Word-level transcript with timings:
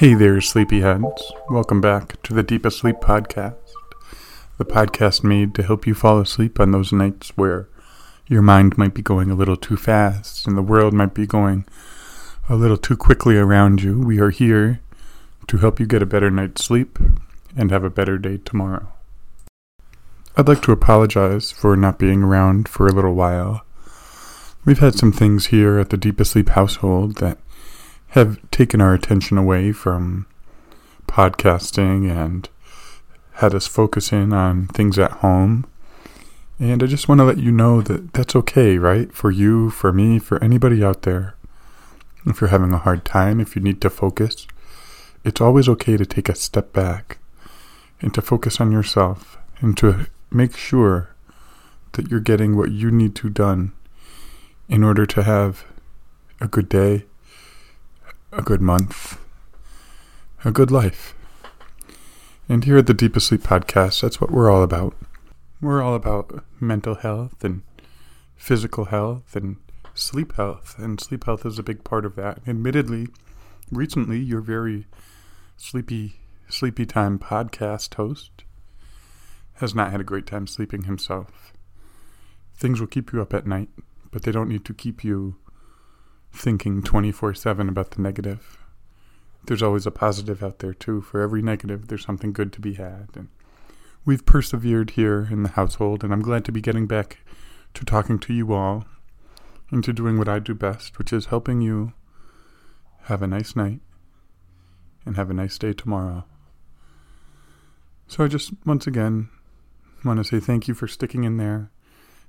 Hey 0.00 0.14
there, 0.14 0.36
sleepyheads. 0.36 1.20
Welcome 1.50 1.82
back 1.82 2.22
to 2.22 2.32
the 2.32 2.42
Deep 2.42 2.64
Asleep 2.64 2.96
Podcast, 3.02 3.58
the 4.56 4.64
podcast 4.64 5.22
made 5.22 5.54
to 5.54 5.62
help 5.62 5.86
you 5.86 5.92
fall 5.92 6.18
asleep 6.18 6.58
on 6.58 6.70
those 6.70 6.90
nights 6.90 7.36
where 7.36 7.68
your 8.26 8.40
mind 8.40 8.78
might 8.78 8.94
be 8.94 9.02
going 9.02 9.30
a 9.30 9.34
little 9.34 9.58
too 9.58 9.76
fast 9.76 10.46
and 10.46 10.56
the 10.56 10.62
world 10.62 10.94
might 10.94 11.12
be 11.12 11.26
going 11.26 11.66
a 12.48 12.56
little 12.56 12.78
too 12.78 12.96
quickly 12.96 13.36
around 13.36 13.82
you. 13.82 14.00
We 14.00 14.18
are 14.20 14.30
here 14.30 14.80
to 15.48 15.58
help 15.58 15.78
you 15.78 15.84
get 15.84 16.00
a 16.00 16.06
better 16.06 16.30
night's 16.30 16.64
sleep 16.64 16.98
and 17.54 17.70
have 17.70 17.84
a 17.84 17.90
better 17.90 18.16
day 18.16 18.38
tomorrow. 18.38 18.90
I'd 20.34 20.48
like 20.48 20.62
to 20.62 20.72
apologize 20.72 21.52
for 21.52 21.76
not 21.76 21.98
being 21.98 22.22
around 22.22 22.70
for 22.70 22.86
a 22.86 22.92
little 22.92 23.14
while. 23.14 23.66
We've 24.64 24.78
had 24.78 24.94
some 24.94 25.12
things 25.12 25.48
here 25.48 25.78
at 25.78 25.90
the 25.90 25.98
Deep 25.98 26.18
Asleep 26.20 26.48
household 26.48 27.16
that 27.16 27.36
have 28.10 28.38
taken 28.50 28.80
our 28.80 28.94
attention 28.94 29.38
away 29.38 29.72
from 29.72 30.26
podcasting 31.06 32.10
and 32.10 32.48
had 33.34 33.54
us 33.54 33.66
focus 33.66 34.12
in 34.12 34.32
on 34.32 34.66
things 34.68 34.98
at 34.98 35.12
home. 35.12 35.66
And 36.58 36.82
I 36.82 36.86
just 36.86 37.08
want 37.08 37.20
to 37.20 37.24
let 37.24 37.38
you 37.38 37.52
know 37.52 37.80
that 37.82 38.12
that's 38.12 38.36
okay, 38.36 38.78
right? 38.78 39.12
For 39.12 39.30
you, 39.30 39.70
for 39.70 39.92
me, 39.92 40.18
for 40.18 40.42
anybody 40.42 40.84
out 40.84 41.02
there. 41.02 41.34
If 42.26 42.40
you're 42.40 42.50
having 42.50 42.74
a 42.74 42.78
hard 42.78 43.04
time, 43.04 43.40
if 43.40 43.56
you 43.56 43.62
need 43.62 43.80
to 43.80 43.88
focus, 43.90 44.46
it's 45.24 45.40
always 45.40 45.68
okay 45.68 45.96
to 45.96 46.04
take 46.04 46.28
a 46.28 46.34
step 46.34 46.72
back 46.72 47.18
and 48.00 48.12
to 48.14 48.20
focus 48.20 48.60
on 48.60 48.72
yourself 48.72 49.38
and 49.60 49.76
to 49.78 50.06
make 50.30 50.56
sure 50.56 51.14
that 51.92 52.10
you're 52.10 52.20
getting 52.20 52.56
what 52.56 52.70
you 52.70 52.90
need 52.90 53.14
to 53.16 53.30
done 53.30 53.72
in 54.68 54.84
order 54.84 55.06
to 55.06 55.22
have 55.22 55.64
a 56.40 56.46
good 56.46 56.68
day, 56.68 57.04
a 58.32 58.42
good 58.42 58.60
month, 58.60 59.18
a 60.44 60.52
good 60.52 60.70
life. 60.70 61.14
And 62.48 62.64
here 62.64 62.78
at 62.78 62.86
the 62.86 62.94
Deep 62.94 63.16
Asleep 63.16 63.42
Podcast, 63.42 64.02
that's 64.02 64.20
what 64.20 64.30
we're 64.30 64.50
all 64.50 64.62
about. 64.62 64.94
We're 65.60 65.82
all 65.82 65.96
about 65.96 66.44
mental 66.60 66.94
health 66.94 67.42
and 67.42 67.62
physical 68.36 68.86
health 68.86 69.34
and 69.34 69.56
sleep 69.94 70.36
health. 70.36 70.76
And 70.78 71.00
sleep 71.00 71.24
health 71.24 71.44
is 71.44 71.58
a 71.58 71.64
big 71.64 71.82
part 71.82 72.04
of 72.04 72.14
that. 72.16 72.38
Admittedly, 72.46 73.08
recently, 73.72 74.20
your 74.20 74.40
very 74.40 74.86
sleepy, 75.56 76.20
sleepy 76.48 76.86
time 76.86 77.18
podcast 77.18 77.94
host 77.94 78.44
has 79.54 79.74
not 79.74 79.90
had 79.90 80.00
a 80.00 80.04
great 80.04 80.26
time 80.26 80.46
sleeping 80.46 80.84
himself. 80.84 81.52
Things 82.54 82.78
will 82.78 82.86
keep 82.86 83.12
you 83.12 83.20
up 83.20 83.34
at 83.34 83.46
night, 83.46 83.70
but 84.12 84.22
they 84.22 84.32
don't 84.32 84.48
need 84.48 84.64
to 84.66 84.74
keep 84.74 85.02
you 85.02 85.34
thinking 86.32 86.82
24 86.82 87.34
7 87.34 87.68
about 87.68 87.92
the 87.92 88.02
negative. 88.02 88.58
There's 89.46 89.62
always 89.62 89.86
a 89.86 89.90
positive 89.90 90.42
out 90.42 90.58
there, 90.58 90.74
too. 90.74 91.00
For 91.00 91.20
every 91.20 91.42
negative, 91.42 91.88
there's 91.88 92.04
something 92.04 92.32
good 92.32 92.52
to 92.52 92.60
be 92.60 92.74
had. 92.74 93.08
And 93.14 93.28
we've 94.04 94.24
persevered 94.24 94.90
here 94.90 95.28
in 95.30 95.42
the 95.42 95.50
household, 95.50 96.04
and 96.04 96.12
I'm 96.12 96.22
glad 96.22 96.44
to 96.46 96.52
be 96.52 96.60
getting 96.60 96.86
back 96.86 97.18
to 97.74 97.84
talking 97.84 98.18
to 98.18 98.32
you 98.32 98.52
all 98.52 98.84
and 99.70 99.82
to 99.84 99.92
doing 99.92 100.18
what 100.18 100.28
I 100.28 100.38
do 100.38 100.54
best, 100.54 100.98
which 100.98 101.12
is 101.12 101.26
helping 101.26 101.60
you 101.60 101.92
have 103.04 103.22
a 103.22 103.26
nice 103.26 103.56
night 103.56 103.80
and 105.06 105.16
have 105.16 105.30
a 105.30 105.34
nice 105.34 105.56
day 105.58 105.72
tomorrow. 105.72 106.24
So 108.06 108.24
I 108.24 108.28
just, 108.28 108.52
once 108.66 108.86
again, 108.86 109.28
want 110.04 110.18
to 110.18 110.24
say 110.24 110.40
thank 110.40 110.68
you 110.68 110.74
for 110.74 110.88
sticking 110.88 111.24
in 111.24 111.36
there 111.36 111.70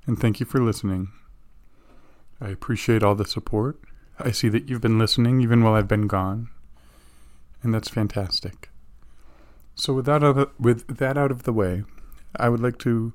and 0.06 0.20
thank 0.20 0.40
you 0.40 0.46
for 0.46 0.62
listening. 0.62 1.10
I 2.40 2.50
appreciate 2.50 3.04
all 3.04 3.16
the 3.16 3.26
support. 3.26 3.80
I 4.20 4.32
see 4.32 4.50
that 4.50 4.70
you've 4.70 4.82
been 4.82 5.00
listening 5.00 5.42
even 5.42 5.64
while 5.64 5.74
I've 5.74 5.88
been 5.88 6.08
gone, 6.08 6.50
and 7.64 7.74
that's 7.74 7.90
fantastic. 7.90 8.70
So 9.76 9.94
with 9.94 10.06
that 10.06 10.24
of, 10.24 10.52
with 10.60 10.98
that 10.98 11.18
out 11.18 11.32
of 11.32 11.44
the 11.44 11.54
way, 11.54 11.84
I 12.36 12.50
would 12.50 12.60
like 12.60 12.78
to 12.80 13.14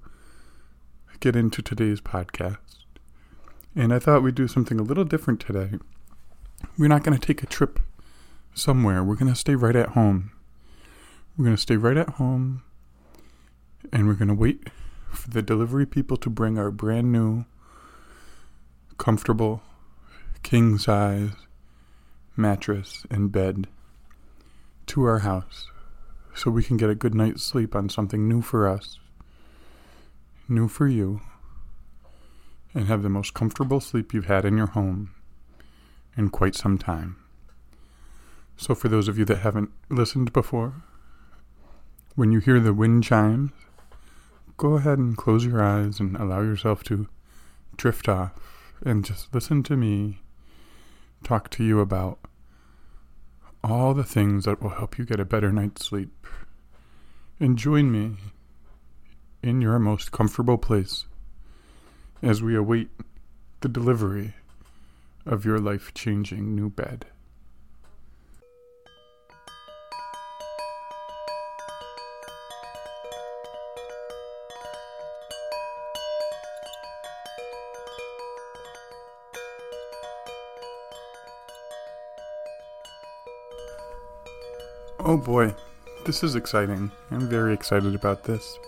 get 1.21 1.37
into 1.37 1.63
today's 1.63 2.01
podcast. 2.01 2.57
And 3.75 3.93
I 3.93 3.99
thought 3.99 4.23
we'd 4.23 4.35
do 4.35 4.49
something 4.49 4.81
a 4.81 4.83
little 4.83 5.05
different 5.05 5.41
today. 5.41 5.79
We're 6.79 6.89
not 6.89 7.05
going 7.05 7.19
to 7.19 7.25
take 7.25 7.43
a 7.43 7.47
trip 7.47 7.79
somewhere. 8.55 9.05
We're 9.05 9.17
going 9.17 9.33
to 9.33 9.39
stay 9.39 9.55
right 9.55 9.77
at 9.77 9.91
home. 9.91 10.33
We're 11.37 11.45
going 11.45 11.57
to 11.57 11.63
stay 11.63 11.77
right 11.77 11.97
at 11.97 12.11
home 12.11 12.63
and 13.93 14.07
we're 14.07 14.15
going 14.15 14.29
to 14.29 14.35
wait 14.35 14.69
for 15.11 15.31
the 15.31 15.43
delivery 15.43 15.87
people 15.87 16.17
to 16.19 16.31
bring 16.31 16.59
our 16.59 16.71
brand 16.71 17.13
new 17.13 17.45
comfortable 18.99 19.63
king 20.43 20.79
size 20.79 21.31
mattress 22.37 23.07
and 23.11 23.33
bed 23.33 23.67
to 24.87 25.05
our 25.05 25.21
house 25.21 25.69
so 26.35 26.51
we 26.51 26.63
can 26.63 26.77
get 26.77 26.91
a 26.91 26.95
good 26.95 27.15
night's 27.15 27.43
sleep 27.43 27.75
on 27.75 27.89
something 27.89 28.29
new 28.29 28.43
for 28.43 28.69
us, 28.69 28.99
new 30.49 30.69
for 30.69 30.87
you, 30.87 31.21
and 32.75 32.87
have 32.87 33.03
the 33.03 33.09
most 33.09 33.33
comfortable 33.33 33.81
sleep 33.81 34.13
you've 34.13 34.27
had 34.27 34.45
in 34.45 34.57
your 34.57 34.67
home 34.67 35.15
in 36.17 36.29
quite 36.29 36.55
some 36.55 36.77
time. 36.77 37.17
So, 38.59 38.75
for 38.75 38.89
those 38.89 39.09
of 39.09 39.19
you 39.19 39.25
that 39.27 39.39
haven't 39.39 39.71
listened 39.89 40.33
before, 40.33 40.75
when 42.15 42.33
you 42.33 42.41
hear 42.41 42.61
the 42.61 42.75
wind 42.75 43.05
chimes, 43.05 43.51
go 44.57 44.75
ahead 44.75 44.99
and 44.99 45.17
close 45.17 45.45
your 45.45 45.63
eyes 45.63 46.01
and 46.01 46.17
allow 46.17 46.41
yourself 46.41 46.83
to 46.85 47.09
drift 47.77 48.09
off 48.09 48.33
and 48.85 49.05
just 49.05 49.35
listen 49.35 49.63
to 49.65 49.77
me 49.77 50.21
talk 51.27 51.51
to 51.51 51.65
you 51.65 51.81
about 51.81 52.21
all 53.65 53.95
the 53.95 54.05
things 54.05 54.45
that 54.45 54.63
will 54.63 54.71
help 54.71 54.97
you 54.97 55.05
get 55.05 55.19
a 55.19 55.25
better 55.25 55.51
night's 55.51 55.85
sleep. 55.85 56.25
And 57.41 57.59
join 57.59 57.91
me 57.91 58.17
in 59.43 59.61
your 59.61 59.81
most 59.81 60.13
comfortable 60.13 60.57
place 60.57 61.07
as 62.23 62.43
we 62.43 62.55
await 62.55 62.91
the 63.61 63.69
delivery 63.69 64.35
of 65.27 65.45
your 65.45 65.59
life 65.59 65.93
changing 65.95 66.55
new 66.55 66.71
bed. 66.71 67.07
Oh 85.09 85.17
boy, 85.17 85.55
this 86.05 86.25
is 86.25 86.35
exciting. 86.35 86.91
I'm 87.13 87.29
very 87.29 87.55
excited 87.55 87.95
about 87.95 88.25
this. 88.25 88.59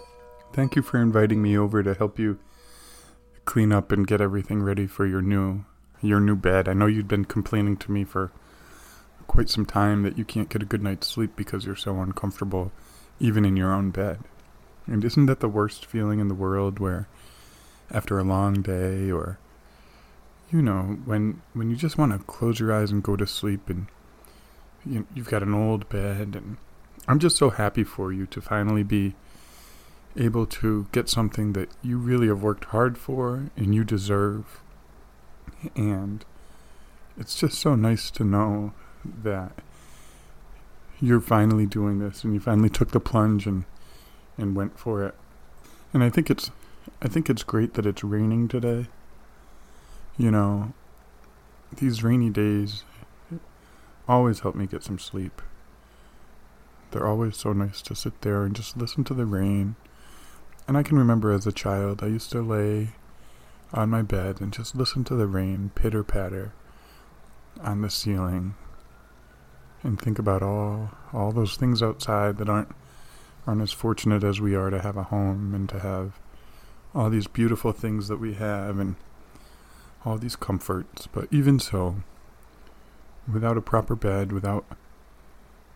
Thank 0.52 0.76
you 0.76 0.82
for 0.82 1.02
inviting 1.02 1.42
me 1.42 1.58
over 1.58 1.82
to 1.82 1.94
help 1.94 2.16
you 2.16 2.38
clean 3.44 3.72
up 3.72 3.90
and 3.90 4.06
get 4.06 4.20
everything 4.20 4.62
ready 4.62 4.86
for 4.86 5.04
your 5.04 5.20
new 5.20 5.64
your 6.00 6.20
new 6.20 6.36
bed. 6.36 6.68
I 6.68 6.74
know 6.74 6.86
you've 6.86 7.08
been 7.08 7.24
complaining 7.24 7.76
to 7.78 7.90
me 7.90 8.04
for 8.04 8.30
quite 9.26 9.50
some 9.50 9.66
time 9.66 10.04
that 10.04 10.16
you 10.16 10.24
can't 10.24 10.48
get 10.48 10.62
a 10.62 10.64
good 10.64 10.80
night's 10.80 11.08
sleep 11.08 11.32
because 11.34 11.66
you're 11.66 11.74
so 11.74 12.00
uncomfortable 12.00 12.70
even 13.18 13.44
in 13.44 13.56
your 13.56 13.72
own 13.72 13.90
bed. 13.90 14.20
And 14.86 15.04
isn't 15.04 15.26
that 15.26 15.40
the 15.40 15.48
worst 15.48 15.86
feeling 15.86 16.20
in 16.20 16.28
the 16.28 16.34
world 16.34 16.78
where 16.78 17.08
after 17.90 18.16
a 18.16 18.22
long 18.22 18.62
day 18.62 19.10
or 19.10 19.40
you 20.52 20.62
know, 20.62 20.98
when 21.04 21.42
when 21.52 21.68
you 21.68 21.74
just 21.74 21.98
want 21.98 22.12
to 22.12 22.18
close 22.18 22.60
your 22.60 22.72
eyes 22.72 22.92
and 22.92 23.02
go 23.02 23.16
to 23.16 23.26
sleep 23.26 23.68
and 23.68 23.88
you, 24.86 25.06
you've 25.14 25.30
got 25.30 25.42
an 25.42 25.54
old 25.54 25.88
bed, 25.88 26.34
and 26.34 26.56
I'm 27.06 27.18
just 27.18 27.36
so 27.36 27.50
happy 27.50 27.84
for 27.84 28.12
you 28.12 28.26
to 28.26 28.40
finally 28.40 28.82
be 28.82 29.14
able 30.16 30.46
to 30.46 30.86
get 30.92 31.08
something 31.08 31.52
that 31.52 31.68
you 31.82 31.98
really 31.98 32.28
have 32.28 32.42
worked 32.42 32.66
hard 32.66 32.98
for 32.98 33.50
and 33.56 33.74
you 33.74 33.84
deserve. 33.84 34.60
And 35.74 36.24
it's 37.16 37.38
just 37.38 37.58
so 37.58 37.74
nice 37.74 38.10
to 38.12 38.24
know 38.24 38.72
that 39.04 39.52
you're 41.00 41.20
finally 41.20 41.66
doing 41.66 41.98
this 41.98 42.24
and 42.24 42.34
you 42.34 42.40
finally 42.40 42.68
took 42.68 42.90
the 42.90 43.00
plunge 43.00 43.46
and 43.46 43.64
and 44.36 44.54
went 44.54 44.78
for 44.78 45.04
it. 45.04 45.14
And 45.92 46.02
I 46.02 46.10
think 46.10 46.30
it's 46.30 46.50
I 47.02 47.08
think 47.08 47.28
it's 47.28 47.42
great 47.42 47.74
that 47.74 47.86
it's 47.86 48.04
raining 48.04 48.48
today. 48.48 48.86
You 50.16 50.30
know, 50.30 50.72
these 51.76 52.02
rainy 52.02 52.30
days 52.30 52.84
always 54.08 54.40
help 54.40 54.54
me 54.54 54.66
get 54.66 54.82
some 54.82 54.98
sleep. 54.98 55.42
They're 56.90 57.06
always 57.06 57.36
so 57.36 57.52
nice 57.52 57.82
to 57.82 57.94
sit 57.94 58.22
there 58.22 58.44
and 58.44 58.56
just 58.56 58.76
listen 58.76 59.04
to 59.04 59.14
the 59.14 59.26
rain. 59.26 59.76
And 60.66 60.76
I 60.76 60.82
can 60.82 60.98
remember 60.98 61.32
as 61.32 61.46
a 61.46 61.52
child, 61.52 62.02
I 62.02 62.06
used 62.06 62.30
to 62.32 62.40
lay 62.40 62.90
on 63.72 63.90
my 63.90 64.02
bed 64.02 64.40
and 64.40 64.52
just 64.52 64.74
listen 64.74 65.04
to 65.04 65.14
the 65.14 65.26
rain 65.26 65.70
pitter 65.74 66.02
patter 66.02 66.52
on 67.60 67.82
the 67.82 67.90
ceiling 67.90 68.54
and 69.82 70.00
think 70.00 70.18
about 70.18 70.42
all 70.42 70.90
all 71.12 71.32
those 71.32 71.56
things 71.56 71.82
outside 71.82 72.38
that 72.38 72.48
aren't 72.48 72.74
aren't 73.46 73.62
as 73.62 73.72
fortunate 73.72 74.24
as 74.24 74.40
we 74.40 74.54
are 74.54 74.70
to 74.70 74.80
have 74.80 74.96
a 74.96 75.04
home 75.04 75.54
and 75.54 75.68
to 75.68 75.80
have 75.80 76.18
all 76.94 77.10
these 77.10 77.26
beautiful 77.26 77.72
things 77.72 78.08
that 78.08 78.18
we 78.18 78.34
have 78.34 78.78
and 78.78 78.96
all 80.04 80.16
these 80.16 80.36
comforts 80.36 81.06
but 81.08 81.28
even 81.30 81.58
so 81.58 81.96
without 83.32 83.56
a 83.56 83.62
proper 83.62 83.94
bed, 83.94 84.32
without 84.32 84.64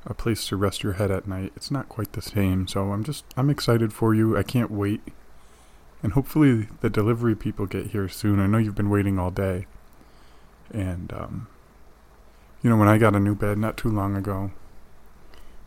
a 0.04 0.14
place 0.14 0.46
to 0.48 0.56
rest 0.56 0.82
your 0.82 0.94
head 0.94 1.10
at 1.10 1.28
night. 1.28 1.52
It's 1.54 1.70
not 1.70 1.88
quite 1.88 2.12
the 2.12 2.22
same, 2.22 2.66
so 2.66 2.92
I'm 2.92 3.04
just 3.04 3.24
I'm 3.36 3.50
excited 3.50 3.92
for 3.92 4.14
you. 4.14 4.36
I 4.36 4.42
can't 4.42 4.70
wait. 4.70 5.00
And 6.02 6.14
hopefully 6.14 6.68
the 6.80 6.90
delivery 6.90 7.36
people 7.36 7.66
get 7.66 7.88
here 7.88 8.08
soon. 8.08 8.40
I 8.40 8.46
know 8.46 8.58
you've 8.58 8.74
been 8.74 8.90
waiting 8.90 9.18
all 9.18 9.30
day. 9.30 9.66
And 10.72 11.12
um 11.12 11.46
you 12.62 12.70
know, 12.70 12.76
when 12.76 12.88
I 12.88 12.98
got 12.98 13.16
a 13.16 13.20
new 13.20 13.34
bed 13.34 13.58
not 13.58 13.76
too 13.76 13.90
long 13.90 14.16
ago, 14.16 14.52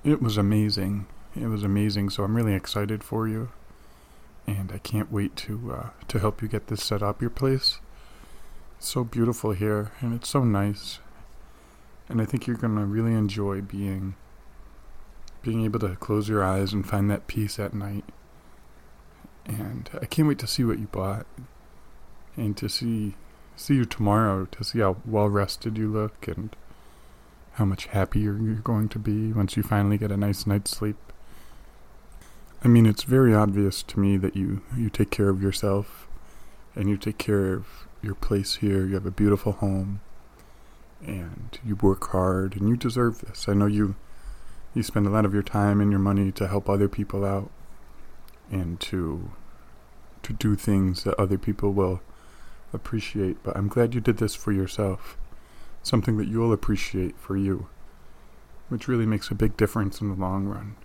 it 0.04 0.22
was 0.22 0.38
amazing. 0.38 1.08
It 1.36 1.48
was 1.48 1.64
amazing, 1.64 2.10
so 2.10 2.24
I'm 2.24 2.36
really 2.36 2.54
excited 2.54 3.04
for 3.04 3.28
you. 3.28 3.50
And 4.48 4.72
I 4.72 4.78
can't 4.78 5.12
wait 5.12 5.36
to 5.38 5.74
uh, 5.74 5.90
to 6.08 6.20
help 6.20 6.42
you 6.42 6.48
get 6.48 6.68
this 6.68 6.84
set 6.84 7.04
up. 7.04 7.22
Your 7.22 7.30
place 7.30 7.80
it's 8.78 8.88
so 8.90 9.04
beautiful 9.04 9.52
here, 9.52 9.92
and 10.02 10.14
it's 10.14 10.30
so 10.30 10.44
nice. 10.44 11.00
And 12.08 12.22
I 12.22 12.26
think 12.26 12.46
you're 12.46 12.58
gonna 12.58 12.86
really 12.86 13.14
enjoy 13.14 13.62
being 13.62 14.16
being 15.42 15.64
able 15.64 15.80
to 15.80 15.96
close 15.96 16.28
your 16.28 16.44
eyes 16.44 16.74
and 16.74 16.88
find 16.88 17.10
that 17.10 17.28
peace 17.28 17.60
at 17.60 17.74
night. 17.74 18.04
And 19.46 19.90
I 20.02 20.06
can't 20.06 20.28
wait 20.28 20.40
to 20.40 20.48
see 20.48 20.64
what 20.64 20.80
you 20.80 20.88
bought 20.88 21.28
and 22.36 22.58
to 22.58 22.68
see 22.68 23.16
see 23.56 23.76
you 23.76 23.86
tomorrow 23.86 24.46
to 24.46 24.64
see 24.64 24.80
how 24.80 24.98
well 25.06 25.30
rested 25.30 25.78
you 25.78 25.90
look 25.90 26.28
and 26.28 26.56
how 27.54 27.64
much 27.64 27.86
happier 27.88 28.38
you're 28.38 28.56
going 28.56 28.90
to 28.90 29.00
be 29.00 29.32
once 29.32 29.56
you 29.56 29.64
finally 29.64 29.98
get 29.98 30.12
a 30.12 30.18
nice 30.18 30.46
night's 30.46 30.72
sleep. 30.72 30.98
I 32.64 32.68
mean, 32.68 32.86
it's 32.86 33.04
very 33.04 33.34
obvious 33.34 33.82
to 33.84 34.00
me 34.00 34.18
that 34.18 34.36
you 34.36 34.62
you 34.76 34.90
take 34.90 35.12
care 35.12 35.30
of 35.30 35.42
yourself 35.42 36.08
and 36.76 36.90
you 36.90 36.98
take 36.98 37.18
care 37.18 37.54
of 37.54 37.68
your 38.02 38.16
place 38.16 38.56
here. 38.56 38.86
You 38.86 38.96
have 38.96 39.06
a 39.06 39.12
beautiful 39.12 39.54
home 39.54 40.02
and 41.02 41.60
you 41.64 41.76
work 41.76 42.10
hard 42.10 42.56
and 42.56 42.68
you 42.70 42.78
deserve 42.78 43.22
this. 43.22 43.48
I 43.48 43.54
know 43.54 43.66
you 43.66 43.96
you 44.74 44.84
spend 44.84 45.08
a 45.08 45.10
lot 45.10 45.26
of 45.26 45.34
your 45.34 45.44
time 45.44 45.80
and 45.80 45.90
your 45.90 46.00
money 46.00 46.32
to 46.34 46.48
help 46.48 46.70
other 46.70 46.90
people 46.90 47.24
out 47.24 47.50
and 48.52 48.80
to 48.82 49.32
to 50.24 50.34
do 50.34 50.56
things 50.56 51.04
that 51.04 51.20
other 51.20 51.38
people 51.38 51.72
will 51.72 52.02
appreciate, 52.74 53.38
but 53.44 53.56
I'm 53.56 53.68
glad 53.68 53.94
you 53.94 54.02
did 54.02 54.18
this 54.18 54.36
for 54.36 54.52
yourself. 54.52 55.18
Something 55.84 56.18
that 56.18 56.28
you'll 56.28 56.52
appreciate 56.52 57.18
for 57.20 57.38
you, 57.38 57.68
which 58.70 58.88
really 58.88 59.06
makes 59.06 59.30
a 59.30 59.36
big 59.36 59.56
difference 59.56 60.02
in 60.02 60.10
the 60.10 60.16
long 60.16 60.46
run. 60.46 60.76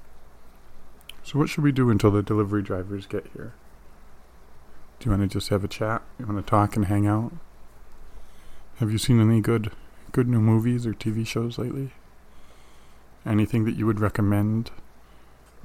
So 1.23 1.39
what 1.39 1.49
should 1.49 1.65
we 1.65 1.73
do 1.73 1.91
until 1.91 2.11
the 2.11 2.23
delivery 2.23 2.63
drivers 2.63 3.07
get 3.07 3.29
here? 3.33 3.55
Do 4.99 5.07
you 5.07 5.17
want 5.17 5.31
to 5.31 5.39
just 5.39 5.49
have 5.49 5.65
a 5.65 5.69
chat? 5.69 6.03
You 6.19 6.27
want 6.27 6.45
to 6.45 6.49
talk 6.49 6.77
and 6.77 6.85
hang 6.85 7.07
out? 7.07 7.33
Have 8.77 8.93
you 8.93 8.99
seen 8.99 9.21
any 9.21 9.41
good 9.41 9.73
good 10.13 10.29
new 10.29 10.41
movies 10.41 10.87
or 10.87 10.93
TV 10.93 11.27
shows 11.27 11.59
lately? 11.59 11.93
Anything 13.27 13.65
that 13.65 13.77
you 13.77 13.87
would 13.87 14.01
recommend 14.01 14.71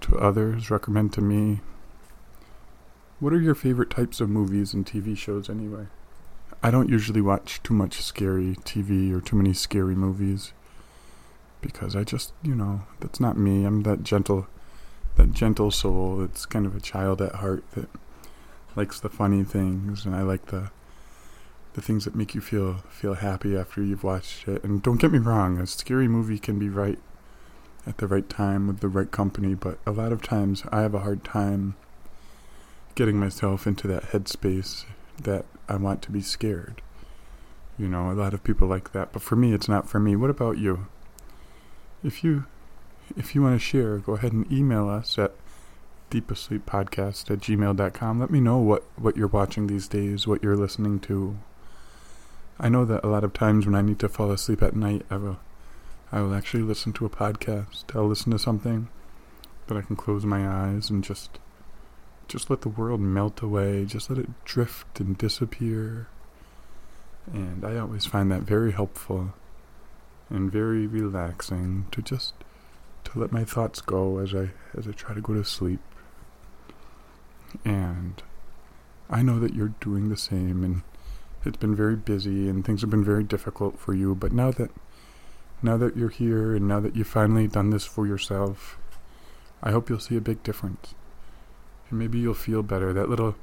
to 0.01 0.17
others, 0.17 0.69
recommend 0.69 1.13
to 1.13 1.21
me? 1.21 1.61
What 3.19 3.33
are 3.33 3.41
your 3.41 3.55
favorite 3.55 3.89
types 3.89 4.19
of 4.19 4.29
movies 4.29 4.73
and 4.73 4.85
TV 4.85 5.17
shows 5.17 5.49
anyway? 5.49 5.87
I 6.61 6.71
don't 6.71 6.89
usually 6.89 7.21
watch 7.21 7.61
too 7.63 7.73
much 7.73 8.01
scary 8.01 8.55
TV 8.63 9.13
or 9.13 9.21
too 9.21 9.35
many 9.35 9.53
scary 9.53 9.95
movies 9.95 10.53
because 11.61 11.95
I 11.95 12.03
just, 12.03 12.33
you 12.43 12.55
know, 12.55 12.83
that's 12.99 13.19
not 13.19 13.37
me. 13.37 13.63
I'm 13.63 13.83
that 13.83 14.03
gentle 14.03 14.47
that 15.15 15.31
gentle 15.31 15.71
soul 15.71 16.17
that's 16.17 16.45
kind 16.45 16.65
of 16.65 16.75
a 16.75 16.81
child 16.81 17.21
at 17.21 17.35
heart 17.35 17.63
that 17.71 17.87
likes 18.75 18.99
the 18.99 19.09
funny 19.09 19.43
things 19.43 20.05
and 20.05 20.13
I 20.13 20.23
like 20.23 20.47
the 20.47 20.71
the 21.75 21.81
things 21.81 22.05
that 22.05 22.15
make 22.15 22.33
you 22.33 22.41
feel 22.41 22.77
feel 22.89 23.15
happy 23.15 23.55
after 23.55 23.83
you've 23.83 24.03
watched 24.03 24.47
it. 24.47 24.63
And 24.63 24.81
don't 24.81 24.99
get 24.99 25.11
me 25.11 25.19
wrong, 25.19 25.59
a 25.59 25.67
scary 25.67 26.07
movie 26.07 26.39
can 26.39 26.57
be 26.57 26.69
right 26.69 26.97
at 27.85 27.97
the 27.97 28.07
right 28.07 28.27
time 28.27 28.67
with 28.67 28.79
the 28.79 28.87
right 28.87 29.11
company, 29.11 29.53
but 29.53 29.77
a 29.85 29.91
lot 29.91 30.11
of 30.11 30.21
times 30.21 30.63
I 30.71 30.81
have 30.81 30.95
a 30.95 31.01
hard 31.01 31.23
time 31.23 31.75
getting 32.95 33.19
myself 33.19 33.67
into 33.67 33.87
that 33.89 34.11
headspace 34.11 34.85
that 35.21 35.45
I 35.67 35.75
want 35.75 36.01
to 36.03 36.11
be 36.11 36.21
scared. 36.21 36.81
You 37.77 37.89
know, 37.89 38.09
a 38.09 38.13
lot 38.13 38.33
of 38.33 38.43
people 38.43 38.69
like 38.69 38.93
that, 38.93 39.11
but 39.11 39.21
for 39.21 39.35
me, 39.35 39.53
it's 39.53 39.67
not 39.67 39.89
for 39.89 39.99
me. 39.99 40.15
What 40.15 40.29
about 40.29 40.57
you? 40.57 40.87
If 42.03 42.23
you 42.23 42.45
if 43.17 43.35
you 43.35 43.41
want 43.41 43.59
to 43.59 43.59
share, 43.59 43.97
go 43.97 44.13
ahead 44.13 44.31
and 44.31 44.49
email 44.51 44.89
us 44.89 45.19
at 45.19 45.33
deepasleeppodcast 46.09 47.29
at 47.29 47.39
gmail.com. 47.39 48.19
Let 48.19 48.31
me 48.31 48.39
know 48.39 48.57
what, 48.57 48.83
what 48.95 49.17
you're 49.17 49.27
watching 49.27 49.67
these 49.67 49.87
days, 49.87 50.25
what 50.25 50.41
you're 50.41 50.55
listening 50.55 50.99
to. 51.01 51.37
I 52.59 52.69
know 52.69 52.85
that 52.85 53.03
a 53.03 53.07
lot 53.07 53.23
of 53.23 53.33
times 53.33 53.65
when 53.65 53.75
I 53.75 53.81
need 53.81 53.99
to 53.99 54.09
fall 54.09 54.31
asleep 54.31 54.61
at 54.61 54.75
night, 54.75 55.05
I 55.09 55.17
will 55.17 55.39
I 56.11 56.21
will 56.21 56.33
actually 56.33 56.63
listen 56.63 56.93
to 56.93 57.05
a 57.05 57.09
podcast. 57.09 57.93
I'll 57.93 58.07
listen 58.07 58.31
to 58.31 58.39
something 58.39 58.87
that 59.67 59.77
I 59.77 59.81
can 59.81 59.95
close 59.95 60.25
my 60.25 60.47
eyes 60.47 60.89
and 60.89 61.03
just 61.03 61.39
just 62.27 62.49
let 62.49 62.61
the 62.61 62.69
world 62.69 63.01
melt 63.01 63.41
away, 63.41 63.85
just 63.85 64.09
let 64.09 64.19
it 64.19 64.29
drift 64.45 64.99
and 64.99 65.17
disappear. 65.17 66.07
And 67.31 67.65
I 67.65 67.77
always 67.77 68.05
find 68.05 68.31
that 68.31 68.41
very 68.41 68.71
helpful 68.71 69.33
and 70.29 70.51
very 70.51 70.87
relaxing 70.87 71.87
to 71.91 72.01
just 72.01 72.33
to 73.03 73.19
let 73.19 73.31
my 73.31 73.43
thoughts 73.43 73.81
go 73.81 74.19
as 74.19 74.33
I 74.33 74.51
as 74.77 74.87
I 74.87 74.91
try 74.91 75.13
to 75.13 75.21
go 75.21 75.33
to 75.33 75.43
sleep. 75.43 75.81
And 77.65 78.21
I 79.09 79.21
know 79.21 79.39
that 79.39 79.53
you're 79.53 79.73
doing 79.79 80.09
the 80.09 80.17
same 80.17 80.63
and 80.63 80.81
it's 81.45 81.57
been 81.57 81.75
very 81.75 81.95
busy 81.95 82.49
and 82.49 82.65
things 82.65 82.81
have 82.81 82.89
been 82.89 83.03
very 83.03 83.23
difficult 83.23 83.79
for 83.79 83.93
you, 83.93 84.15
but 84.15 84.31
now 84.31 84.51
that 84.51 84.71
now 85.61 85.77
that 85.77 85.97
you're 85.97 86.09
here 86.09 86.55
and 86.55 86.67
now 86.67 86.79
that 86.79 86.95
you've 86.95 87.07
finally 87.07 87.47
done 87.47 87.69
this 87.69 87.85
for 87.85 88.05
yourself, 88.05 88.77
I 89.63 89.71
hope 89.71 89.89
you'll 89.89 89.99
see 89.99 90.17
a 90.17 90.21
big 90.21 90.43
difference 90.43 90.93
and 91.89 91.99
maybe 91.99 92.19
you'll 92.19 92.33
feel 92.33 92.63
better. 92.63 92.93
That 92.93 93.09
little 93.09 93.35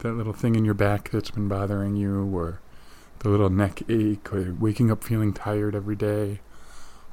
that 0.00 0.12
little 0.12 0.32
thing 0.32 0.54
in 0.54 0.64
your 0.64 0.74
back 0.74 1.10
that's 1.10 1.30
been 1.30 1.48
bothering 1.48 1.96
you 1.96 2.24
or 2.36 2.60
the 3.20 3.28
little 3.28 3.50
neck 3.50 3.82
ache 3.88 4.32
or 4.32 4.54
waking 4.58 4.90
up 4.90 5.02
feeling 5.02 5.32
tired 5.32 5.74
every 5.74 5.96
day. 5.96 6.40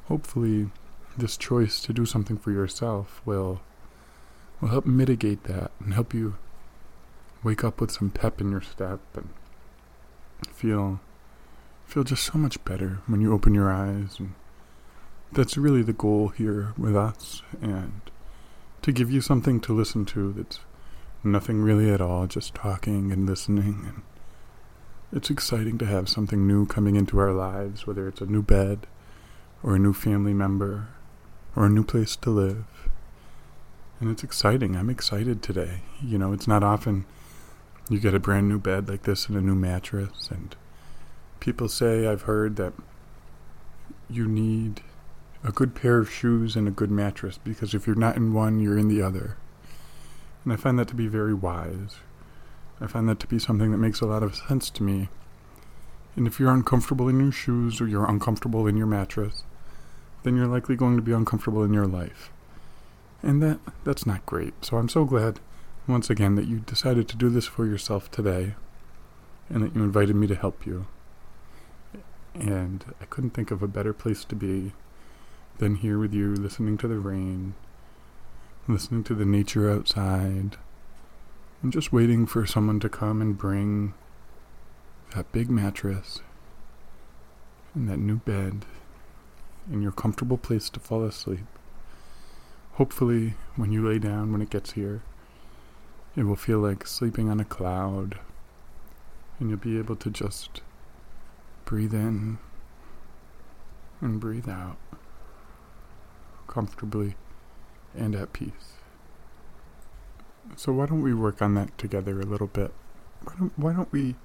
Hopefully 0.07 0.69
this 1.17 1.37
choice 1.37 1.81
to 1.81 1.93
do 1.93 2.05
something 2.05 2.37
for 2.37 2.51
yourself 2.51 3.21
will 3.25 3.61
will 4.61 4.69
help 4.69 4.85
mitigate 4.85 5.43
that 5.45 5.71
and 5.79 5.93
help 5.93 6.13
you 6.13 6.35
wake 7.43 7.63
up 7.63 7.81
with 7.81 7.91
some 7.91 8.09
pep 8.09 8.39
in 8.39 8.51
your 8.51 8.61
step 8.61 8.99
and 9.15 9.29
feel 10.55 10.99
feel 11.85 12.03
just 12.03 12.23
so 12.23 12.37
much 12.37 12.63
better 12.65 12.99
when 13.05 13.21
you 13.21 13.31
open 13.31 13.53
your 13.53 13.71
eyes 13.71 14.15
and 14.17 14.33
that's 15.31 15.57
really 15.57 15.83
the 15.83 15.93
goal 15.93 16.29
here 16.29 16.73
with 16.77 16.95
us 16.95 17.43
and 17.61 18.01
to 18.81 18.91
give 18.91 19.11
you 19.11 19.21
something 19.21 19.59
to 19.59 19.73
listen 19.73 20.05
to 20.05 20.31
that's 20.33 20.59
nothing 21.25 21.61
really 21.61 21.91
at 21.91 22.01
all, 22.01 22.27
just 22.27 22.53
talking 22.53 23.11
and 23.11 23.25
listening. 23.25 23.83
And 23.87 24.01
it's 25.11 25.29
exciting 25.29 25.77
to 25.79 25.85
have 25.85 26.07
something 26.07 26.47
new 26.47 26.65
coming 26.65 26.95
into 26.95 27.19
our 27.19 27.33
lives, 27.33 27.87
whether 27.87 28.07
it's 28.07 28.21
a 28.21 28.27
new 28.27 28.43
bed 28.43 28.87
or 29.63 29.75
a 29.75 29.79
new 29.79 29.93
family 29.93 30.33
member 30.33 30.89
or 31.55 31.65
a 31.65 31.69
new 31.69 31.83
place 31.83 32.15
to 32.17 32.29
live. 32.29 32.65
And 33.99 34.11
it's 34.11 34.23
exciting. 34.23 34.75
I'm 34.75 34.89
excited 34.89 35.41
today. 35.41 35.81
You 36.03 36.17
know, 36.17 36.31
it's 36.31 36.47
not 36.47 36.63
often 36.63 37.05
you 37.89 37.99
get 37.99 38.13
a 38.13 38.19
brand 38.19 38.49
new 38.49 38.59
bed 38.59 38.89
like 38.89 39.03
this 39.03 39.27
and 39.27 39.37
a 39.37 39.41
new 39.41 39.55
mattress. 39.55 40.29
And 40.31 40.55
people 41.39 41.69
say, 41.69 42.07
I've 42.07 42.23
heard 42.23 42.55
that 42.55 42.73
you 44.09 44.27
need 44.27 44.81
a 45.43 45.51
good 45.51 45.75
pair 45.75 45.99
of 45.99 46.11
shoes 46.11 46.55
and 46.55 46.67
a 46.67 46.71
good 46.71 46.89
mattress 46.89 47.37
because 47.43 47.73
if 47.73 47.85
you're 47.85 47.95
not 47.95 48.17
in 48.17 48.33
one, 48.33 48.59
you're 48.59 48.77
in 48.77 48.87
the 48.87 49.01
other. 49.01 49.37
And 50.43 50.53
I 50.53 50.55
find 50.55 50.77
that 50.79 50.87
to 50.89 50.95
be 50.95 51.07
very 51.07 51.33
wise. 51.33 51.97
I 52.81 52.87
find 52.87 53.07
that 53.07 53.19
to 53.19 53.27
be 53.27 53.39
something 53.39 53.71
that 53.71 53.77
makes 53.77 54.01
a 54.01 54.05
lot 54.05 54.23
of 54.23 54.35
sense 54.35 54.69
to 54.71 54.83
me. 54.83 55.09
And 56.15 56.27
if 56.27 56.39
you're 56.39 56.51
uncomfortable 56.51 57.07
in 57.09 57.19
your 57.19 57.31
shoes 57.31 57.79
or 57.79 57.87
you're 57.87 58.09
uncomfortable 58.09 58.67
in 58.67 58.77
your 58.77 58.87
mattress, 58.87 59.43
then 60.23 60.35
you're 60.35 60.47
likely 60.47 60.75
going 60.75 60.95
to 60.95 61.01
be 61.01 61.11
uncomfortable 61.11 61.63
in 61.63 61.73
your 61.73 61.87
life. 61.87 62.31
And 63.21 63.41
that 63.43 63.59
that's 63.83 64.05
not 64.05 64.25
great. 64.25 64.53
So 64.65 64.77
I'm 64.77 64.89
so 64.89 65.05
glad 65.05 65.39
once 65.87 66.09
again 66.09 66.35
that 66.35 66.47
you 66.47 66.59
decided 66.59 67.07
to 67.07 67.17
do 67.17 67.29
this 67.29 67.45
for 67.45 67.65
yourself 67.65 68.09
today 68.09 68.55
and 69.49 69.63
that 69.63 69.75
you 69.75 69.83
invited 69.83 70.15
me 70.15 70.27
to 70.27 70.35
help 70.35 70.65
you. 70.65 70.87
And 72.33 72.93
I 72.99 73.05
couldn't 73.05 73.31
think 73.31 73.51
of 73.51 73.61
a 73.61 73.67
better 73.67 73.93
place 73.93 74.25
to 74.25 74.35
be 74.35 74.73
than 75.57 75.75
here 75.75 75.99
with 75.99 76.13
you, 76.13 76.35
listening 76.35 76.77
to 76.79 76.87
the 76.87 76.97
rain, 76.97 77.53
listening 78.67 79.03
to 79.05 79.13
the 79.13 79.25
nature 79.25 79.71
outside, 79.71 80.57
and 81.61 81.71
just 81.71 81.93
waiting 81.93 82.25
for 82.25 82.45
someone 82.45 82.79
to 82.81 82.89
come 82.89 83.21
and 83.21 83.37
bring 83.37 83.93
that 85.15 85.31
big 85.31 85.49
mattress 85.49 86.19
and 87.73 87.87
that 87.87 87.99
new 87.99 88.17
bed 88.17 88.65
and 89.71 89.81
your 89.81 89.91
comfortable 89.91 90.37
place 90.37 90.69
to 90.69 90.79
fall 90.79 91.03
asleep. 91.03 91.45
Hopefully, 92.73 93.35
when 93.55 93.71
you 93.71 93.87
lay 93.87 93.99
down, 93.99 94.31
when 94.31 94.41
it 94.41 94.49
gets 94.49 94.73
here, 94.73 95.01
it 96.15 96.23
will 96.23 96.35
feel 96.35 96.59
like 96.59 96.87
sleeping 96.87 97.29
on 97.29 97.39
a 97.39 97.45
cloud, 97.45 98.19
and 99.39 99.49
you'll 99.49 99.59
be 99.59 99.77
able 99.77 99.95
to 99.97 100.09
just 100.09 100.61
breathe 101.65 101.93
in 101.93 102.37
and 104.01 104.19
breathe 104.19 104.47
out 104.47 104.77
comfortably 106.47 107.15
and 107.93 108.15
at 108.15 108.31
peace. 108.31 108.75
So, 110.55 110.71
why 110.71 110.85
don't 110.85 111.01
we 111.01 111.13
work 111.13 111.41
on 111.41 111.55
that 111.55 111.77
together 111.77 112.19
a 112.21 112.25
little 112.25 112.47
bit? 112.47 112.71
Why 113.23 113.33
don't, 113.37 113.59
why 113.59 113.73
don't 113.73 113.91
we 113.91 114.15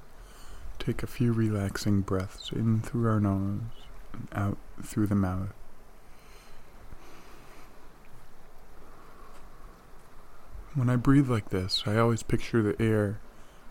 take 0.78 1.02
a 1.02 1.06
few 1.06 1.32
relaxing 1.32 2.02
breaths 2.02 2.52
in 2.52 2.82
through 2.82 3.08
our 3.08 3.20
nose 3.20 3.60
and 4.12 4.28
out 4.32 4.58
through 4.82 5.06
the 5.06 5.14
mouth? 5.14 5.54
When 10.74 10.88
I 10.88 10.94
breathe 10.94 11.28
like 11.28 11.50
this, 11.50 11.82
I 11.84 11.96
always 11.96 12.22
picture 12.22 12.62
the 12.62 12.80
air 12.80 13.18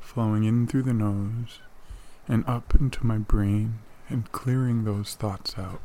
flowing 0.01 0.43
in 0.43 0.67
through 0.67 0.83
the 0.83 0.93
nose 0.93 1.59
and 2.27 2.43
up 2.45 2.75
into 2.75 3.05
my 3.05 3.17
brain 3.17 3.79
and 4.09 4.29
clearing 4.33 4.83
those 4.83 5.15
thoughts 5.15 5.57
out 5.57 5.79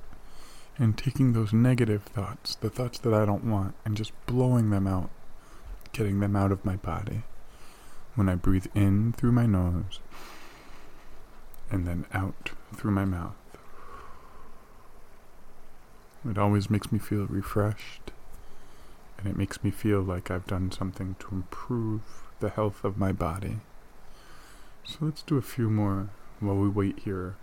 and 0.76 0.98
taking 0.98 1.32
those 1.32 1.52
negative 1.52 2.02
thoughts, 2.02 2.56
the 2.56 2.68
thoughts 2.68 2.98
that 2.98 3.14
I 3.14 3.24
don't 3.24 3.44
want, 3.44 3.76
and 3.84 3.96
just 3.96 4.10
blowing 4.26 4.70
them 4.70 4.88
out, 4.88 5.08
getting 5.92 6.18
them 6.18 6.34
out 6.34 6.50
of 6.50 6.64
my 6.64 6.74
body. 6.74 7.22
When 8.16 8.28
I 8.28 8.34
breathe 8.34 8.66
in 8.74 9.12
through 9.12 9.32
my 9.32 9.46
nose 9.46 10.00
and 11.70 11.86
then 11.86 12.06
out 12.12 12.50
through 12.74 12.90
my 12.90 13.04
mouth. 13.04 13.36
It 16.28 16.38
always 16.38 16.68
makes 16.68 16.90
me 16.90 16.98
feel 16.98 17.26
refreshed 17.26 18.10
and 19.24 19.32
it 19.32 19.38
makes 19.38 19.64
me 19.64 19.70
feel 19.70 20.02
like 20.02 20.30
I've 20.30 20.46
done 20.46 20.70
something 20.70 21.16
to 21.20 21.28
improve 21.32 22.02
the 22.40 22.50
health 22.50 22.84
of 22.84 22.98
my 22.98 23.10
body. 23.10 23.56
So 24.84 24.98
let's 25.00 25.22
do 25.22 25.38
a 25.38 25.42
few 25.42 25.70
more 25.70 26.10
while 26.40 26.56
we 26.56 26.68
wait 26.68 27.00
here 27.00 27.36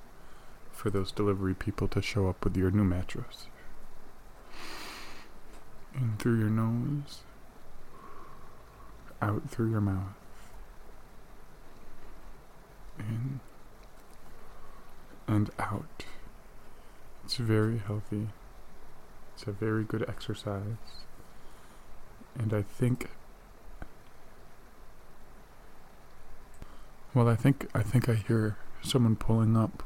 for 0.71 0.91
those 0.91 1.11
delivery 1.11 1.55
people 1.55 1.87
to 1.87 2.01
show 2.01 2.27
up 2.27 2.43
with 2.43 2.55
your 2.55 2.69
new 2.69 2.83
mattress. 2.83 3.47
In 5.95 6.17
through 6.19 6.37
your 6.39 6.51
nose, 6.51 7.21
out 9.19 9.49
through 9.49 9.71
your 9.71 9.81
mouth. 9.81 10.13
In 12.99 13.39
and 15.27 15.49
out. 15.57 16.05
It's 17.23 17.37
very 17.37 17.79
healthy. 17.79 18.27
It's 19.33 19.47
a 19.47 19.51
very 19.51 19.83
good 19.83 20.07
exercise. 20.07 21.01
And 22.37 22.53
I 22.53 22.61
think 22.61 23.09
well 27.13 27.27
I 27.27 27.35
think 27.35 27.67
I 27.73 27.81
think 27.83 28.09
I 28.09 28.15
hear 28.15 28.57
someone 28.81 29.15
pulling 29.15 29.55
up 29.55 29.83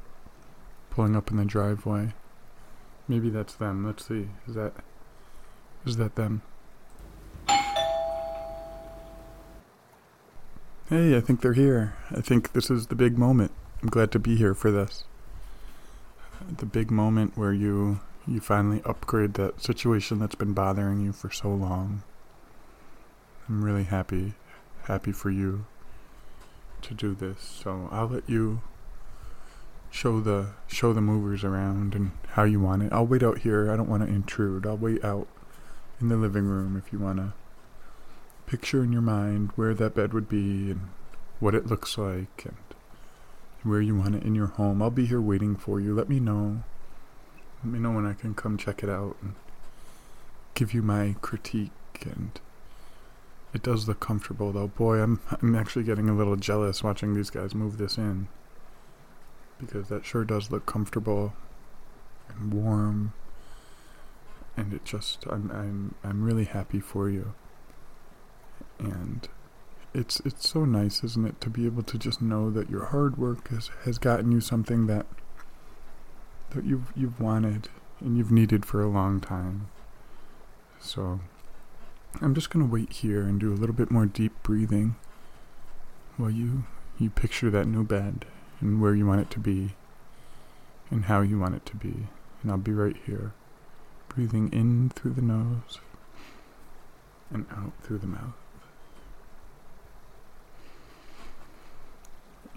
pulling 0.90 1.16
up 1.16 1.32
in 1.32 1.38
the 1.38 1.46
driveway. 1.46 2.14
Maybe 3.08 3.30
that's 3.30 3.54
them. 3.54 3.86
Let's 3.86 4.08
see. 4.08 4.30
Is 4.48 4.56
that 4.56 4.74
is 5.86 5.98
that 5.98 6.16
them? 6.16 6.42
Hey, 10.88 11.18
I 11.18 11.20
think 11.20 11.42
they're 11.42 11.54
here. 11.54 11.96
I 12.12 12.22
think 12.22 12.54
this 12.54 12.70
is 12.70 12.88
the 12.88 12.96
big 12.96 13.18
moment. 13.18 13.52
I'm 13.82 13.90
glad 13.90 14.12
to 14.12 14.20
be 14.20 14.36
here 14.36 14.54
for 14.54 14.70
this. 14.70 15.04
The 16.58 16.66
big 16.68 16.92
moment 16.92 17.36
where 17.36 17.54
you 17.54 18.02
you 18.28 18.40
finally 18.40 18.82
upgrade 18.86 19.34
that 19.36 19.62
situation 19.62 20.20
that's 20.20 20.36
been 20.36 20.54
bothering 20.54 21.00
you 21.02 21.12
for 21.12 21.32
so 21.32 21.50
long. 21.50 22.04
I'm 23.48 23.64
really 23.64 23.84
happy 23.84 24.34
happy 24.86 25.12
for 25.12 25.30
you 25.30 25.66
to 26.82 26.94
do 26.94 27.14
this. 27.16 27.42
So 27.42 27.90
I'll 27.92 28.08
let 28.08 28.30
you 28.30 28.62
show 29.92 30.20
the 30.20 30.48
show 30.68 30.94
the 30.94 31.02
movers 31.02 31.44
around 31.44 31.96
and 31.96 32.12
how 32.30 32.44
you 32.44 32.60
want 32.60 32.84
it. 32.84 32.94
I'll 32.94 33.08
wait 33.08 33.24
out 33.24 33.40
here. 33.40 33.72
I 33.72 33.75
don't 33.75 33.90
want 33.90 34.04
to 34.04 34.10
intrude. 34.10 34.66
I'll 34.66 34.78
wait 34.78 35.04
out 35.04 35.28
in 36.02 36.10
the 36.10 36.18
living 36.18 36.46
room 36.46 36.75
if 36.75 36.92
you 36.92 37.00
want 37.00 37.18
to 37.18 37.34
picture 38.46 38.84
in 38.84 38.92
your 38.92 39.02
mind 39.02 39.52
where 39.56 39.74
that 39.74 39.96
bed 39.96 40.14
would 40.14 40.30
be 40.30 40.72
and 40.72 40.90
what 41.40 41.56
it 41.56 41.68
looks 41.68 41.98
like 41.98 42.46
and 42.46 42.58
where 43.64 43.82
you 43.82 43.96
want 43.96 44.16
it 44.16 44.24
in 44.24 44.36
your 44.36 44.48
home. 44.48 44.82
I'll 44.82 44.92
be 44.92 45.08
here 45.08 45.22
waiting 45.22 45.56
for 45.56 45.80
you. 45.80 45.96
Let 45.96 46.10
me 46.10 46.20
know. 46.20 46.64
Let 47.64 47.74
me 47.74 47.80
know 47.80 47.92
when 47.92 48.06
I 48.06 48.14
can 48.14 48.36
come 48.36 48.58
check 48.58 48.84
it 48.84 48.90
out 48.90 49.16
and 49.22 49.34
give 50.54 50.74
you 50.74 50.82
my 50.82 51.16
critique 51.22 51.72
and 52.02 52.40
it 53.56 53.64
does 53.64 53.88
look 53.88 54.02
comfortable 54.02 54.52
though. 54.52 54.68
Boy, 54.68 55.00
I'm 55.00 55.22
I'm 55.42 55.56
actually 55.56 55.86
getting 55.86 56.10
a 56.10 56.14
little 56.14 56.36
jealous 56.36 56.84
watching 56.84 57.16
these 57.16 57.30
guys 57.30 57.56
move 57.56 57.78
this 57.78 57.98
in 57.98 58.28
because 59.58 59.88
that 59.88 60.06
sure 60.06 60.26
does 60.26 60.52
look 60.52 60.66
comfortable 60.66 61.34
and 62.28 62.54
warm 62.54 63.14
and 64.58 64.74
it 64.74 64.84
just 64.84 65.26
I'm 65.30 65.50
I'm 65.52 65.96
I'm 66.04 66.24
really 66.24 66.44
happy 66.44 66.82
for 66.82 67.10
you. 67.10 67.34
And 68.78 69.28
it's 69.94 70.20
it's 70.26 70.50
so 70.50 70.66
nice, 70.66 71.02
isn't 71.06 71.26
it, 71.26 71.40
to 71.40 71.50
be 71.50 71.66
able 71.66 71.84
to 71.84 71.98
just 71.98 72.22
know 72.22 72.52
that 72.52 72.70
your 72.70 72.88
hard 72.88 73.18
work 73.18 73.48
has 73.50 73.72
has 73.86 73.98
gotten 73.98 74.34
you 74.34 74.42
something 74.42 74.88
that 74.88 75.06
that 76.50 76.66
you've 76.66 76.92
you've 76.94 77.22
wanted 77.22 77.70
and 78.02 78.18
you've 78.18 78.34
needed 78.34 78.66
for 78.66 78.82
a 78.82 78.90
long 78.90 79.22
time. 79.22 79.70
So 80.82 81.22
I'm 82.22 82.34
just 82.34 82.50
gonna 82.50 82.66
wait 82.66 82.92
here 82.94 83.22
and 83.24 83.40
do 83.40 83.52
a 83.52 83.56
little 83.56 83.76
bit 83.76 83.92
more 83.92 84.06
deep 84.06 84.32
breathing 84.42 84.96
while 86.18 86.32
you 86.32 86.64
you 86.98 87.10
picture 87.10 87.50
that 87.50 87.68
new 87.68 87.84
bed 87.84 88.26
and 88.62 88.82
where 88.82 88.96
you 88.96 89.06
want 89.06 89.22
it 89.22 89.30
to 89.32 89.40
be 89.40 89.76
and 90.90 91.06
how 91.06 91.22
you 91.22 91.38
want 91.40 91.56
it 91.56 91.66
to 91.66 91.76
be. 91.76 92.08
And 92.42 92.52
I'll 92.52 92.58
be 92.58 92.72
right 92.72 92.96
here, 93.06 93.34
breathing 94.08 94.52
in 94.54 94.90
through 94.90 95.14
the 95.14 95.22
nose 95.22 95.80
and 97.32 97.46
out 97.52 97.74
through 97.82 97.98
the 97.98 98.08
mouth. 98.08 98.34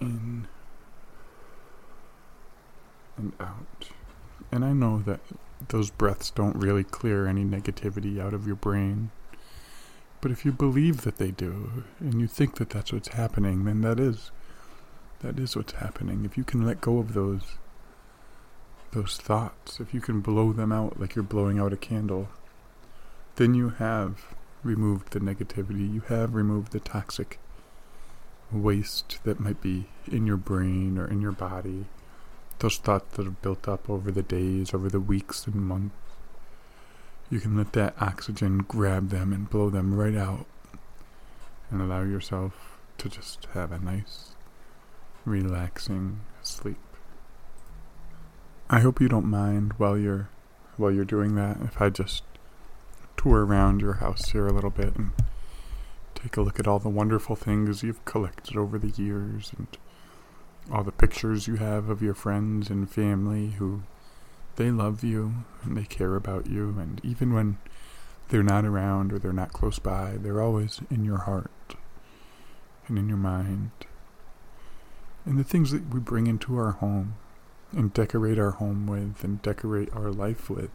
In 0.00 0.46
and 3.16 3.32
out. 3.40 3.90
And 4.52 4.64
I 4.64 4.72
know 4.72 5.00
that 5.00 5.20
those 5.68 5.90
breaths 5.90 6.30
don't 6.30 6.56
really 6.56 6.84
clear 6.84 7.26
any 7.26 7.44
negativity 7.44 8.20
out 8.20 8.32
of 8.32 8.46
your 8.46 8.56
brain. 8.56 9.10
But 10.20 10.30
if 10.32 10.44
you 10.44 10.52
believe 10.52 11.02
that 11.02 11.18
they 11.18 11.30
do, 11.30 11.84
and 12.00 12.20
you 12.20 12.26
think 12.26 12.56
that 12.56 12.70
that's 12.70 12.92
what's 12.92 13.08
happening, 13.08 13.64
then 13.64 13.82
that 13.82 14.00
is 14.00 14.30
that 15.20 15.38
is 15.38 15.56
what's 15.56 15.72
happening. 15.72 16.24
If 16.24 16.36
you 16.36 16.44
can 16.44 16.64
let 16.64 16.80
go 16.80 16.98
of 16.98 17.14
those 17.14 17.42
those 18.92 19.16
thoughts, 19.16 19.80
if 19.80 19.92
you 19.92 20.00
can 20.00 20.20
blow 20.20 20.52
them 20.52 20.72
out 20.72 20.98
like 20.98 21.14
you're 21.14 21.22
blowing 21.22 21.58
out 21.58 21.72
a 21.72 21.76
candle, 21.76 22.28
then 23.36 23.54
you 23.54 23.70
have 23.70 24.34
removed 24.62 25.12
the 25.12 25.20
negativity. 25.20 25.92
You 25.92 26.00
have 26.08 26.34
removed 26.34 26.72
the 26.72 26.80
toxic 26.80 27.38
waste 28.50 29.18
that 29.24 29.40
might 29.40 29.60
be 29.60 29.88
in 30.10 30.26
your 30.26 30.36
brain 30.36 30.98
or 30.98 31.06
in 31.06 31.20
your 31.20 31.32
body. 31.32 31.86
Those 32.58 32.78
thoughts 32.78 33.16
that 33.16 33.24
have 33.24 33.42
built 33.42 33.68
up 33.68 33.88
over 33.88 34.10
the 34.10 34.22
days, 34.22 34.74
over 34.74 34.88
the 34.88 35.00
weeks 35.00 35.46
and 35.46 35.54
months. 35.56 35.94
You 37.30 37.40
can 37.40 37.56
let 37.56 37.72
that 37.74 37.94
oxygen 38.00 38.58
grab 38.58 39.10
them 39.10 39.32
and 39.32 39.50
blow 39.50 39.68
them 39.68 39.94
right 39.94 40.16
out 40.16 40.46
and 41.70 41.82
allow 41.82 42.02
yourself 42.02 42.78
to 42.98 43.08
just 43.08 43.46
have 43.52 43.70
a 43.70 43.78
nice 43.78 44.34
relaxing 45.26 46.20
sleep. 46.42 46.78
I 48.70 48.80
hope 48.80 49.00
you 49.00 49.08
don't 49.08 49.26
mind 49.26 49.74
while 49.76 49.98
you're 49.98 50.30
while 50.76 50.92
you're 50.92 51.04
doing 51.04 51.34
that 51.34 51.58
if 51.62 51.80
I 51.80 51.90
just 51.90 52.22
tour 53.16 53.44
around 53.44 53.80
your 53.80 53.94
house 53.94 54.28
here 54.30 54.46
a 54.46 54.52
little 54.52 54.70
bit 54.70 54.94
and 54.94 55.10
take 56.14 56.36
a 56.36 56.40
look 56.40 56.60
at 56.60 56.68
all 56.68 56.78
the 56.78 56.88
wonderful 56.88 57.34
things 57.34 57.82
you've 57.82 58.04
collected 58.04 58.56
over 58.56 58.78
the 58.78 59.02
years 59.02 59.52
and 59.56 59.66
all 60.70 60.84
the 60.84 60.92
pictures 60.92 61.48
you 61.48 61.56
have 61.56 61.88
of 61.88 62.00
your 62.00 62.14
friends 62.14 62.70
and 62.70 62.90
family 62.90 63.50
who 63.58 63.82
they 64.58 64.70
love 64.70 65.02
you 65.02 65.44
and 65.62 65.76
they 65.76 65.84
care 65.84 66.14
about 66.14 66.46
you 66.46 66.76
and 66.78 67.00
even 67.02 67.32
when 67.32 67.56
they're 68.28 68.42
not 68.42 68.66
around 68.66 69.12
or 69.12 69.18
they're 69.18 69.32
not 69.32 69.54
close 69.54 69.78
by, 69.78 70.16
they're 70.18 70.42
always 70.42 70.82
in 70.90 71.04
your 71.04 71.18
heart 71.18 71.74
and 72.86 72.98
in 72.98 73.08
your 73.08 73.16
mind 73.16 73.70
and 75.28 75.38
the 75.38 75.44
things 75.44 75.72
that 75.72 75.92
we 75.92 76.00
bring 76.00 76.26
into 76.26 76.56
our 76.56 76.72
home 76.72 77.16
and 77.72 77.92
decorate 77.92 78.38
our 78.38 78.52
home 78.52 78.86
with 78.86 79.22
and 79.22 79.42
decorate 79.42 79.90
our 79.92 80.10
life 80.10 80.48
with 80.48 80.70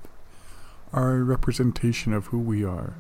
are 0.91 1.15
a 1.15 1.23
representation 1.23 2.13
of 2.13 2.27
who 2.27 2.37
we 2.37 2.63
are. 2.63 2.93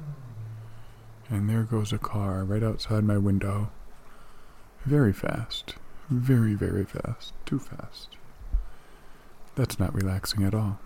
And 1.29 1.47
there 1.47 1.61
goes 1.61 1.93
a 1.93 1.99
car 1.99 2.43
right 2.43 2.63
outside 2.63 3.03
my 3.03 3.19
window. 3.19 3.69
Very 4.83 5.13
fast. 5.13 5.75
Very, 6.09 6.55
very 6.55 6.85
fast. 6.85 7.33
Too 7.45 7.59
fast. 7.59 8.17
That's 9.55 9.79
not 9.79 9.93
relaxing 9.93 10.43
at 10.43 10.55
all. 10.55 10.79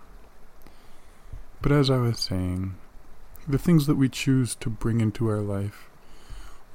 But 1.62 1.71
as 1.71 1.89
I 1.89 1.97
was 1.97 2.19
saying, 2.19 2.75
the 3.47 3.57
things 3.57 3.88
that 3.88 3.95
we 3.95 4.09
choose 4.09 4.55
to 4.55 4.69
bring 4.69 5.00
into 5.00 5.27
our 5.27 5.39
life 5.39 5.89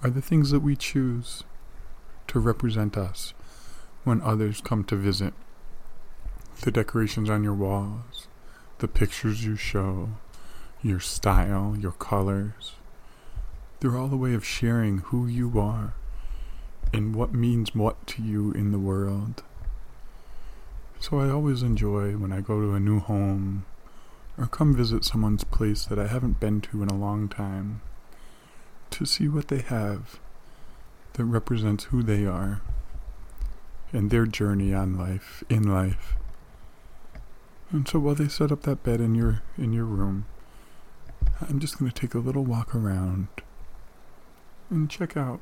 are 0.02 0.10
the 0.10 0.22
things 0.22 0.50
that 0.50 0.60
we 0.60 0.74
choose 0.74 1.44
to 2.28 2.40
represent 2.40 2.96
us 2.96 3.34
when 4.04 4.22
others 4.22 4.60
come 4.62 4.84
to 4.84 4.96
visit. 4.96 5.34
The 6.62 6.70
decorations 6.70 7.28
on 7.28 7.44
your 7.44 7.54
walls, 7.54 8.26
the 8.78 8.88
pictures 8.88 9.44
you 9.44 9.56
show, 9.56 10.10
your 10.82 11.00
style, 11.00 11.76
your 11.78 11.92
colors. 11.92 12.72
They're 13.80 13.96
all 13.96 14.12
a 14.12 14.16
way 14.16 14.34
of 14.34 14.44
sharing 14.44 14.98
who 14.98 15.26
you 15.26 15.58
are 15.60 15.94
and 16.92 17.14
what 17.14 17.34
means 17.34 17.74
what 17.74 18.06
to 18.08 18.22
you 18.22 18.52
in 18.52 18.72
the 18.72 18.78
world. 18.78 19.42
So 21.02 21.18
I 21.18 21.30
always 21.30 21.64
enjoy 21.64 22.12
when 22.12 22.32
I 22.32 22.40
go 22.40 22.60
to 22.60 22.74
a 22.74 22.80
new 22.80 23.00
home 23.00 23.66
or 24.38 24.46
come 24.46 24.72
visit 24.72 25.04
someone's 25.04 25.42
place 25.42 25.84
that 25.86 25.98
I 25.98 26.06
haven't 26.06 26.38
been 26.38 26.60
to 26.60 26.80
in 26.80 26.88
a 26.88 26.96
long 26.96 27.28
time 27.28 27.82
to 28.90 29.04
see 29.04 29.26
what 29.26 29.48
they 29.48 29.62
have 29.62 30.20
that 31.14 31.24
represents 31.24 31.84
who 31.84 32.04
they 32.04 32.24
are 32.24 32.62
and 33.92 34.10
their 34.12 34.26
journey 34.26 34.72
on 34.72 34.96
life, 34.96 35.42
in 35.48 35.64
life. 35.64 36.14
And 37.72 37.88
so 37.88 37.98
while 37.98 38.14
they 38.14 38.28
set 38.28 38.52
up 38.52 38.62
that 38.62 38.84
bed 38.84 39.00
in 39.00 39.16
your 39.16 39.42
in 39.58 39.72
your 39.72 39.86
room, 39.86 40.26
I'm 41.40 41.58
just 41.58 41.80
going 41.80 41.90
to 41.90 42.00
take 42.00 42.14
a 42.14 42.20
little 42.20 42.44
walk 42.44 42.76
around 42.76 43.26
and 44.70 44.88
check 44.88 45.16
out 45.16 45.40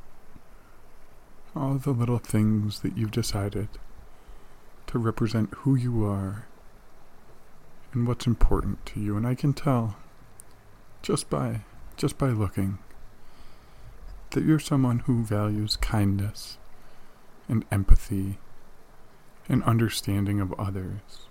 all 1.54 1.74
the 1.74 1.90
little 1.90 2.18
things 2.18 2.80
that 2.80 2.96
you've 2.96 3.10
decided 3.10 3.68
to 4.86 4.98
represent 4.98 5.52
who 5.58 5.74
you 5.74 6.04
are 6.04 6.46
and 7.92 8.06
what's 8.06 8.26
important 8.26 8.84
to 8.86 9.00
you 9.00 9.16
and 9.16 9.26
I 9.26 9.34
can 9.34 9.52
tell 9.52 9.96
just 11.02 11.30
by 11.30 11.62
just 11.96 12.18
by 12.18 12.28
looking 12.28 12.78
that 14.30 14.44
you're 14.44 14.58
someone 14.58 15.00
who 15.00 15.24
values 15.24 15.76
kindness 15.76 16.56
and 17.48 17.64
empathy 17.70 18.38
and 19.48 19.62
understanding 19.64 20.40
of 20.40 20.54
others. 20.58 21.26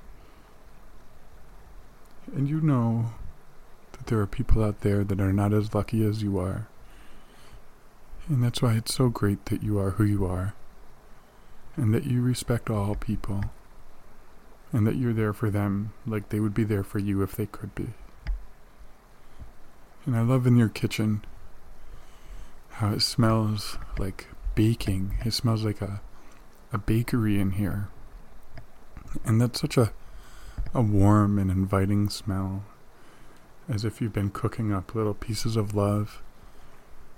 And 2.36 2.50
you 2.50 2.60
know 2.60 3.12
that 3.94 4.08
there 4.08 4.20
are 4.20 4.28
people 4.28 4.64
out 4.64 4.82
there 4.82 5.04
that 5.04 5.22
are 5.22 5.34
not 5.34 5.54
as 5.54 5.74
lucky 5.74 6.06
as 6.06 6.22
you 6.22 6.38
are. 6.38 6.68
And 8.28 8.44
that's 8.44 8.62
why 8.62 8.74
it's 8.74 8.94
so 8.94 9.10
great 9.10 9.46
that 9.46 9.64
you 9.64 9.80
are 9.80 9.92
who 9.92 10.04
you 10.04 10.26
are, 10.26 10.54
and 11.80 11.94
that 11.94 12.06
you 12.06 12.22
respect 12.22 12.70
all 12.70 12.94
people, 12.94 13.46
and 14.74 14.86
that 14.86 14.96
you're 14.96 15.14
there 15.14 15.34
for 15.34 15.50
them 15.50 15.94
like 16.06 16.30
they 16.30 16.40
would 16.40 16.54
be 16.54 16.66
there 16.66 16.84
for 16.84 17.00
you 17.00 17.22
if 17.24 17.36
they 17.36 17.46
could 17.46 17.74
be. 17.74 17.88
And 20.06 20.16
I 20.16 20.22
love 20.22 20.46
in 20.46 20.58
your 20.58 20.70
kitchen 20.70 21.24
how 22.72 22.92
it 22.92 23.02
smells 23.02 23.78
like 23.98 24.28
baking. 24.56 25.18
It 25.26 25.34
smells 25.34 25.64
like 25.64 25.82
a 25.82 26.02
a 26.72 26.78
bakery 26.78 27.40
in 27.40 27.52
here. 27.52 27.90
And 29.24 29.42
that's 29.42 29.62
such 29.62 29.78
a 29.78 29.94
a 30.74 30.82
warm 30.82 31.40
and 31.40 31.50
inviting 31.50 32.10
smell 32.10 32.64
as 33.68 33.86
if 33.86 34.02
you've 34.02 34.14
been 34.14 34.30
cooking 34.30 34.74
up 34.74 34.94
little 34.94 35.14
pieces 35.14 35.56
of 35.56 35.74
love 35.74 36.22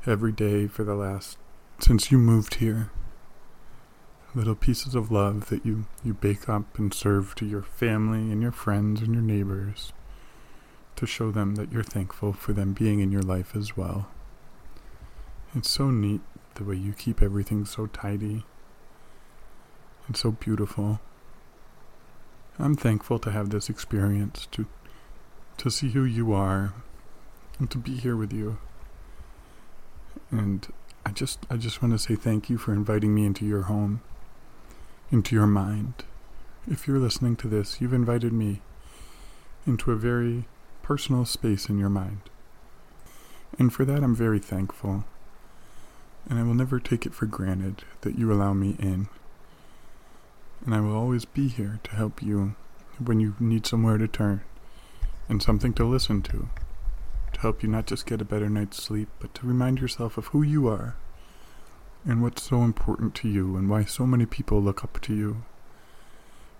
every 0.05 0.31
day 0.31 0.67
for 0.67 0.83
the 0.83 0.95
last 0.95 1.37
since 1.79 2.11
you 2.11 2.17
moved 2.17 2.55
here. 2.55 2.91
Little 4.33 4.55
pieces 4.55 4.95
of 4.95 5.11
love 5.11 5.49
that 5.49 5.65
you, 5.65 5.87
you 6.05 6.13
bake 6.13 6.47
up 6.47 6.79
and 6.79 6.93
serve 6.93 7.35
to 7.35 7.45
your 7.45 7.63
family 7.63 8.31
and 8.31 8.41
your 8.41 8.53
friends 8.53 9.01
and 9.01 9.13
your 9.13 9.23
neighbors 9.23 9.91
to 10.95 11.05
show 11.05 11.31
them 11.31 11.55
that 11.55 11.71
you're 11.71 11.83
thankful 11.83 12.31
for 12.31 12.53
them 12.53 12.71
being 12.71 13.01
in 13.01 13.11
your 13.11 13.21
life 13.21 13.55
as 13.55 13.75
well. 13.75 14.07
It's 15.53 15.69
so 15.69 15.91
neat 15.91 16.21
the 16.55 16.63
way 16.63 16.75
you 16.75 16.93
keep 16.93 17.21
everything 17.21 17.65
so 17.65 17.87
tidy 17.87 18.45
and 20.07 20.15
so 20.15 20.31
beautiful. 20.31 21.01
I'm 22.57 22.75
thankful 22.75 23.19
to 23.19 23.31
have 23.31 23.49
this 23.49 23.69
experience 23.69 24.47
to 24.51 24.65
to 25.57 25.69
see 25.69 25.89
who 25.89 26.03
you 26.03 26.33
are 26.33 26.73
and 27.59 27.69
to 27.69 27.77
be 27.77 27.95
here 27.95 28.15
with 28.15 28.33
you. 28.33 28.57
And 30.31 30.67
I 31.05 31.11
just 31.11 31.45
I 31.49 31.57
just 31.57 31.81
want 31.81 31.93
to 31.93 31.99
say 31.99 32.15
thank 32.15 32.49
you 32.49 32.57
for 32.57 32.73
inviting 32.73 33.13
me 33.13 33.25
into 33.25 33.45
your 33.45 33.63
home, 33.63 34.01
into 35.11 35.35
your 35.35 35.47
mind. 35.47 35.93
If 36.69 36.87
you're 36.87 36.99
listening 36.99 37.35
to 37.37 37.47
this, 37.47 37.81
you've 37.81 37.93
invited 37.93 38.31
me 38.31 38.61
into 39.65 39.91
a 39.91 39.95
very 39.95 40.45
personal 40.81 41.25
space 41.25 41.69
in 41.69 41.77
your 41.77 41.89
mind. 41.89 42.21
And 43.59 43.73
for 43.73 43.85
that 43.85 44.03
I'm 44.03 44.15
very 44.15 44.39
thankful. 44.39 45.03
And 46.29 46.39
I 46.39 46.43
will 46.43 46.53
never 46.53 46.79
take 46.79 47.05
it 47.05 47.13
for 47.13 47.25
granted 47.25 47.83
that 48.01 48.17
you 48.17 48.31
allow 48.31 48.53
me 48.53 48.75
in. 48.79 49.09
And 50.65 50.73
I 50.73 50.79
will 50.79 50.95
always 50.95 51.25
be 51.25 51.47
here 51.47 51.79
to 51.83 51.95
help 51.95 52.21
you 52.21 52.55
when 53.03 53.19
you 53.19 53.35
need 53.39 53.65
somewhere 53.65 53.97
to 53.97 54.07
turn 54.07 54.41
and 55.27 55.41
something 55.41 55.73
to 55.73 55.85
listen 55.85 56.21
to 56.23 56.49
to 57.33 57.39
help 57.39 57.63
you 57.63 57.69
not 57.69 57.87
just 57.87 58.05
get 58.05 58.21
a 58.21 58.25
better 58.25 58.49
night's 58.49 58.81
sleep, 58.81 59.09
but 59.19 59.33
to 59.35 59.47
remind 59.47 59.79
yourself 59.79 60.17
of 60.17 60.27
who 60.27 60.41
you 60.41 60.67
are 60.67 60.95
and 62.05 62.21
what's 62.21 62.43
so 62.43 62.63
important 62.63 63.15
to 63.15 63.29
you 63.29 63.55
and 63.55 63.69
why 63.69 63.83
so 63.83 64.05
many 64.05 64.25
people 64.25 64.61
look 64.61 64.83
up 64.83 64.99
to 65.01 65.13
you. 65.13 65.43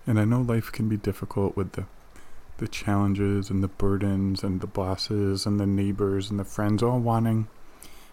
And 0.06 0.18
I 0.18 0.24
know 0.24 0.40
life 0.40 0.70
can 0.72 0.88
be 0.88 0.96
difficult 0.96 1.56
with 1.56 1.72
the 1.72 1.86
the 2.58 2.68
challenges 2.68 3.50
and 3.50 3.62
the 3.62 3.68
burdens 3.68 4.44
and 4.44 4.60
the 4.60 4.66
bosses 4.66 5.46
and 5.46 5.58
the 5.58 5.66
neighbors 5.66 6.30
and 6.30 6.38
the 6.38 6.44
friends 6.44 6.82
all 6.82 7.00
wanting 7.00 7.48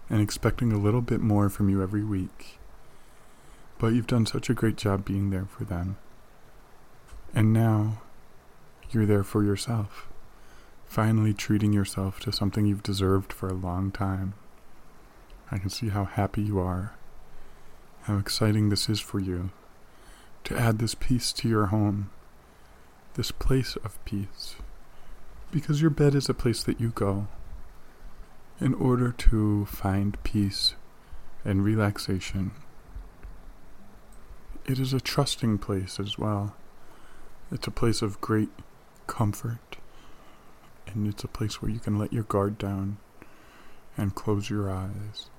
and 0.10 0.22
expecting 0.22 0.72
a 0.72 0.78
little 0.78 1.02
bit 1.02 1.20
more 1.20 1.50
from 1.50 1.70
you 1.70 1.84
every 1.84 2.04
week. 2.04 2.58
But 3.78 3.94
you've 3.94 4.08
done 4.08 4.26
such 4.26 4.50
a 4.50 4.56
great 4.56 4.76
job 4.76 5.06
being 5.06 5.30
there 5.30 5.46
for 5.46 5.65
them. 5.65 5.98
And 7.36 7.54
now 7.54 8.02
you're 8.89 9.06
there 9.06 9.24
for 9.24 9.44
yourself 9.44 10.08
finally 10.89 11.36
treating 11.36 11.72
yourself 11.72 12.20
to 12.20 12.32
something 12.32 12.65
you've 12.65 12.82
deserved 12.82 13.32
for 13.32 13.48
a 13.48 13.54
long 13.54 13.92
time. 13.92 14.34
I 15.52 15.60
can 15.60 15.70
see 15.70 15.89
how 15.89 16.06
happy 16.06 16.42
you 16.42 16.58
are, 16.60 16.94
how 18.10 18.17
exciting 18.17 18.69
this 18.69 18.89
is 18.89 19.00
for 19.00 19.19
you 19.19 19.52
to 20.43 20.58
add 20.58 20.80
this 20.80 20.95
peace 20.95 21.32
to 21.32 21.48
your 21.48 21.67
home, 21.67 22.10
this 23.13 23.30
place 23.30 23.76
of 23.84 24.04
peace, 24.04 24.56
because 25.52 25.80
your 25.80 25.91
bed 25.91 26.15
is 26.15 26.28
a 26.28 26.34
place 26.34 26.63
that 26.63 26.82
you 26.82 26.89
go 26.89 27.28
in 28.60 28.74
order 28.74 29.12
to 29.12 29.63
find 29.65 30.22
peace 30.24 30.74
and 31.45 31.63
relaxation. 31.63 32.50
It 34.65 34.80
is 34.80 34.91
a 34.91 35.00
trusting 35.00 35.60
place 35.60 36.00
as 36.00 36.17
well. 36.17 36.56
It's 37.52 37.67
a 37.67 37.72
place 37.72 38.02
of 38.02 38.19
great 38.22 38.50
comfort 39.06 39.78
and 40.88 41.08
it's 41.08 41.24
a 41.24 41.28
place 41.28 41.62
where 41.62 41.69
you 41.69 41.80
can 41.80 42.00
let 42.00 42.12
your 42.12 42.24
guard 42.24 42.58
down 42.58 42.98
and 43.95 44.15
close 44.15 44.50
your 44.50 44.72
eyes 44.72 45.30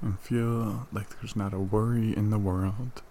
and 0.00 0.18
feel 0.20 0.86
like 0.92 1.08
there's 1.10 1.36
not 1.36 1.52
a 1.52 1.58
worry 1.58 2.16
in 2.16 2.30
the 2.30 2.38
world 2.38 3.02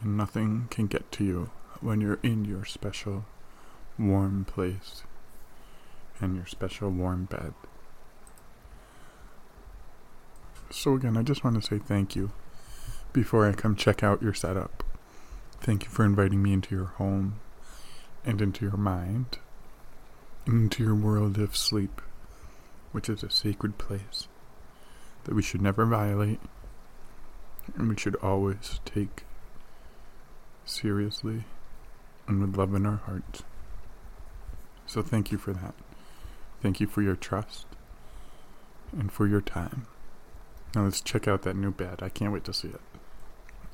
and 0.00 0.16
nothing 0.16 0.66
can 0.70 0.86
get 0.86 1.10
to 1.12 1.24
you 1.24 1.50
when 1.80 2.00
you're 2.00 2.18
in 2.22 2.44
your 2.44 2.64
special 2.64 3.24
warm 3.98 4.44
place 4.44 5.02
and 6.20 6.36
your 6.36 6.46
special 6.46 6.90
warm 6.90 7.24
bed. 7.24 7.54
So, 10.70 10.94
again, 10.94 11.16
I 11.16 11.22
just 11.22 11.42
want 11.42 11.60
to 11.60 11.66
say 11.66 11.78
thank 11.78 12.14
you 12.14 12.30
before 13.12 13.48
I 13.48 13.52
come 13.52 13.74
check 13.74 14.02
out 14.02 14.22
your 14.22 14.34
setup. 14.34 14.84
Thank 15.60 15.84
you 15.84 15.90
for 15.90 16.04
inviting 16.04 16.42
me 16.42 16.52
into 16.52 16.74
your 16.74 16.86
home 16.86 17.40
and 18.24 18.40
into 18.40 18.64
your 18.64 18.76
mind 18.76 19.38
into 20.46 20.82
your 20.82 20.94
world 20.94 21.38
of 21.38 21.56
sleep, 21.56 22.00
which 22.92 23.08
is 23.08 23.22
a 23.22 23.30
sacred 23.30 23.78
place 23.78 24.26
that 25.24 25.34
we 25.34 25.42
should 25.42 25.62
never 25.62 25.84
violate 25.86 26.40
and 27.76 27.88
we 27.88 27.96
should 27.96 28.16
always 28.16 28.80
take 28.84 29.24
seriously 30.64 31.44
and 32.26 32.40
with 32.40 32.56
love 32.56 32.74
in 32.74 32.86
our 32.86 32.96
hearts. 33.06 33.42
So 34.86 35.02
thank 35.02 35.30
you 35.30 35.38
for 35.38 35.52
that. 35.52 35.74
Thank 36.62 36.80
you 36.80 36.86
for 36.86 37.02
your 37.02 37.16
trust 37.16 37.66
and 38.92 39.12
for 39.12 39.26
your 39.26 39.40
time. 39.40 39.86
Now 40.74 40.84
let's 40.84 41.00
check 41.00 41.26
out 41.26 41.42
that 41.42 41.56
new 41.56 41.70
bed. 41.70 42.00
I 42.02 42.08
can't 42.08 42.32
wait 42.32 42.44
to 42.44 42.52
see 42.52 42.68
it. 42.68 42.80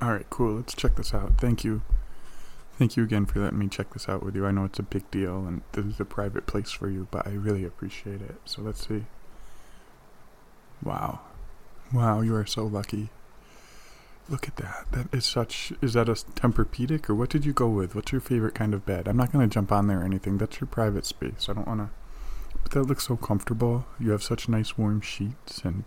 Alright, 0.00 0.28
cool. 0.30 0.56
Let's 0.56 0.74
check 0.74 0.96
this 0.96 1.14
out. 1.14 1.38
Thank 1.38 1.64
you. 1.64 1.82
Thank 2.78 2.96
you 2.96 3.04
again 3.04 3.24
for 3.24 3.40
letting 3.40 3.58
me 3.58 3.68
check 3.68 3.92
this 3.94 4.08
out 4.08 4.22
with 4.22 4.36
you. 4.36 4.46
I 4.46 4.50
know 4.50 4.64
it's 4.64 4.78
a 4.78 4.82
big 4.82 5.10
deal 5.10 5.46
and 5.46 5.62
this 5.72 5.86
is 5.86 6.00
a 6.00 6.04
private 6.04 6.46
place 6.46 6.70
for 6.70 6.90
you, 6.90 7.08
but 7.10 7.26
I 7.26 7.30
really 7.30 7.64
appreciate 7.64 8.20
it. 8.20 8.36
So 8.44 8.60
let's 8.60 8.86
see. 8.86 9.06
Wow. 10.82 11.20
Wow, 11.92 12.20
you 12.20 12.34
are 12.34 12.46
so 12.46 12.64
lucky. 12.64 13.10
Look 14.28 14.48
at 14.48 14.56
that. 14.56 14.86
That 14.90 15.14
is 15.14 15.24
such. 15.24 15.72
Is 15.80 15.92
that 15.92 16.08
a 16.08 16.12
Tempur-Pedic 16.12 17.08
or 17.08 17.14
what 17.14 17.30
did 17.30 17.44
you 17.44 17.52
go 17.52 17.68
with? 17.68 17.94
What's 17.94 18.10
your 18.10 18.20
favorite 18.20 18.54
kind 18.54 18.74
of 18.74 18.84
bed? 18.84 19.06
I'm 19.06 19.16
not 19.16 19.32
going 19.32 19.48
to 19.48 19.52
jump 19.52 19.70
on 19.70 19.86
there 19.86 20.00
or 20.00 20.04
anything. 20.04 20.38
That's 20.38 20.60
your 20.60 20.66
private 20.66 21.06
space. 21.06 21.48
I 21.48 21.52
don't 21.52 21.68
want 21.68 21.80
to. 21.80 21.90
But 22.62 22.72
that 22.72 22.82
looks 22.82 23.06
so 23.06 23.16
comfortable. 23.16 23.86
You 24.00 24.10
have 24.10 24.24
such 24.24 24.48
nice 24.48 24.76
warm 24.76 25.00
sheets 25.00 25.60
and 25.64 25.84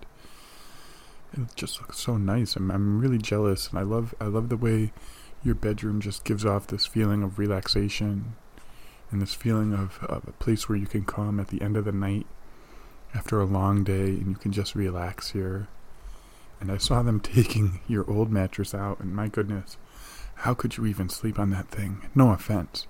it 1.33 1.53
just 1.55 1.81
looks 1.81 1.99
so 1.99 2.15
nice. 2.15 2.55
I'm 2.55 2.71
I'm 2.71 3.01
really 3.01 3.17
jealous 3.17 3.69
and 3.69 3.77
I 3.77 3.81
love 3.81 4.15
I 4.21 4.25
love 4.25 4.47
the 4.47 4.57
way 4.57 4.93
your 5.43 5.55
bedroom 5.55 5.99
just 5.99 6.23
gives 6.23 6.45
off 6.45 6.67
this 6.67 6.85
feeling 6.85 7.23
of 7.23 7.39
relaxation 7.39 8.35
and 9.11 9.21
this 9.21 9.33
feeling 9.33 9.73
of, 9.73 9.99
of 10.03 10.27
a 10.27 10.31
place 10.33 10.69
where 10.69 10.77
you 10.77 10.85
can 10.87 11.03
come 11.03 11.39
at 11.39 11.49
the 11.49 11.61
end 11.61 11.75
of 11.75 11.85
the 11.85 11.91
night 11.91 12.27
after 13.13 13.41
a 13.41 13.45
long 13.45 13.83
day 13.83 14.09
and 14.09 14.27
you 14.27 14.35
can 14.35 14.51
just 14.51 14.75
relax 14.75 15.31
here. 15.31 15.67
And 16.59 16.71
I 16.71 16.77
saw 16.77 17.01
them 17.01 17.19
taking 17.21 17.81
your 17.87 18.09
old 18.09 18.31
mattress 18.31 18.73
out, 18.73 18.99
and 18.99 19.15
my 19.15 19.27
goodness, 19.27 19.77
how 20.35 20.53
could 20.53 20.77
you 20.77 20.85
even 20.85 21.09
sleep 21.09 21.37
on 21.37 21.49
that 21.49 21.69
thing? 21.69 22.07
No 22.15 22.31
offense. 22.31 22.87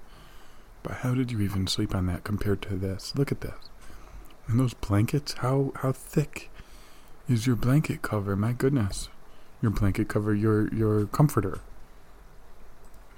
But 0.83 0.97
how 0.97 1.13
did 1.13 1.31
you 1.31 1.41
even 1.41 1.67
sleep 1.67 1.93
on 1.95 2.05
that 2.05 2.23
compared 2.23 2.61
to 2.63 2.75
this? 2.75 3.13
Look 3.15 3.31
at 3.31 3.41
this. 3.41 3.69
And 4.47 4.59
those 4.59 4.73
blankets, 4.73 5.33
how 5.33 5.73
how 5.77 5.91
thick 5.91 6.49
is 7.27 7.45
your 7.45 7.55
blanket 7.55 8.01
cover? 8.01 8.35
My 8.35 8.53
goodness. 8.53 9.09
Your 9.61 9.71
blanket 9.71 10.07
cover, 10.07 10.33
your 10.33 10.73
your 10.73 11.05
comforter. 11.07 11.59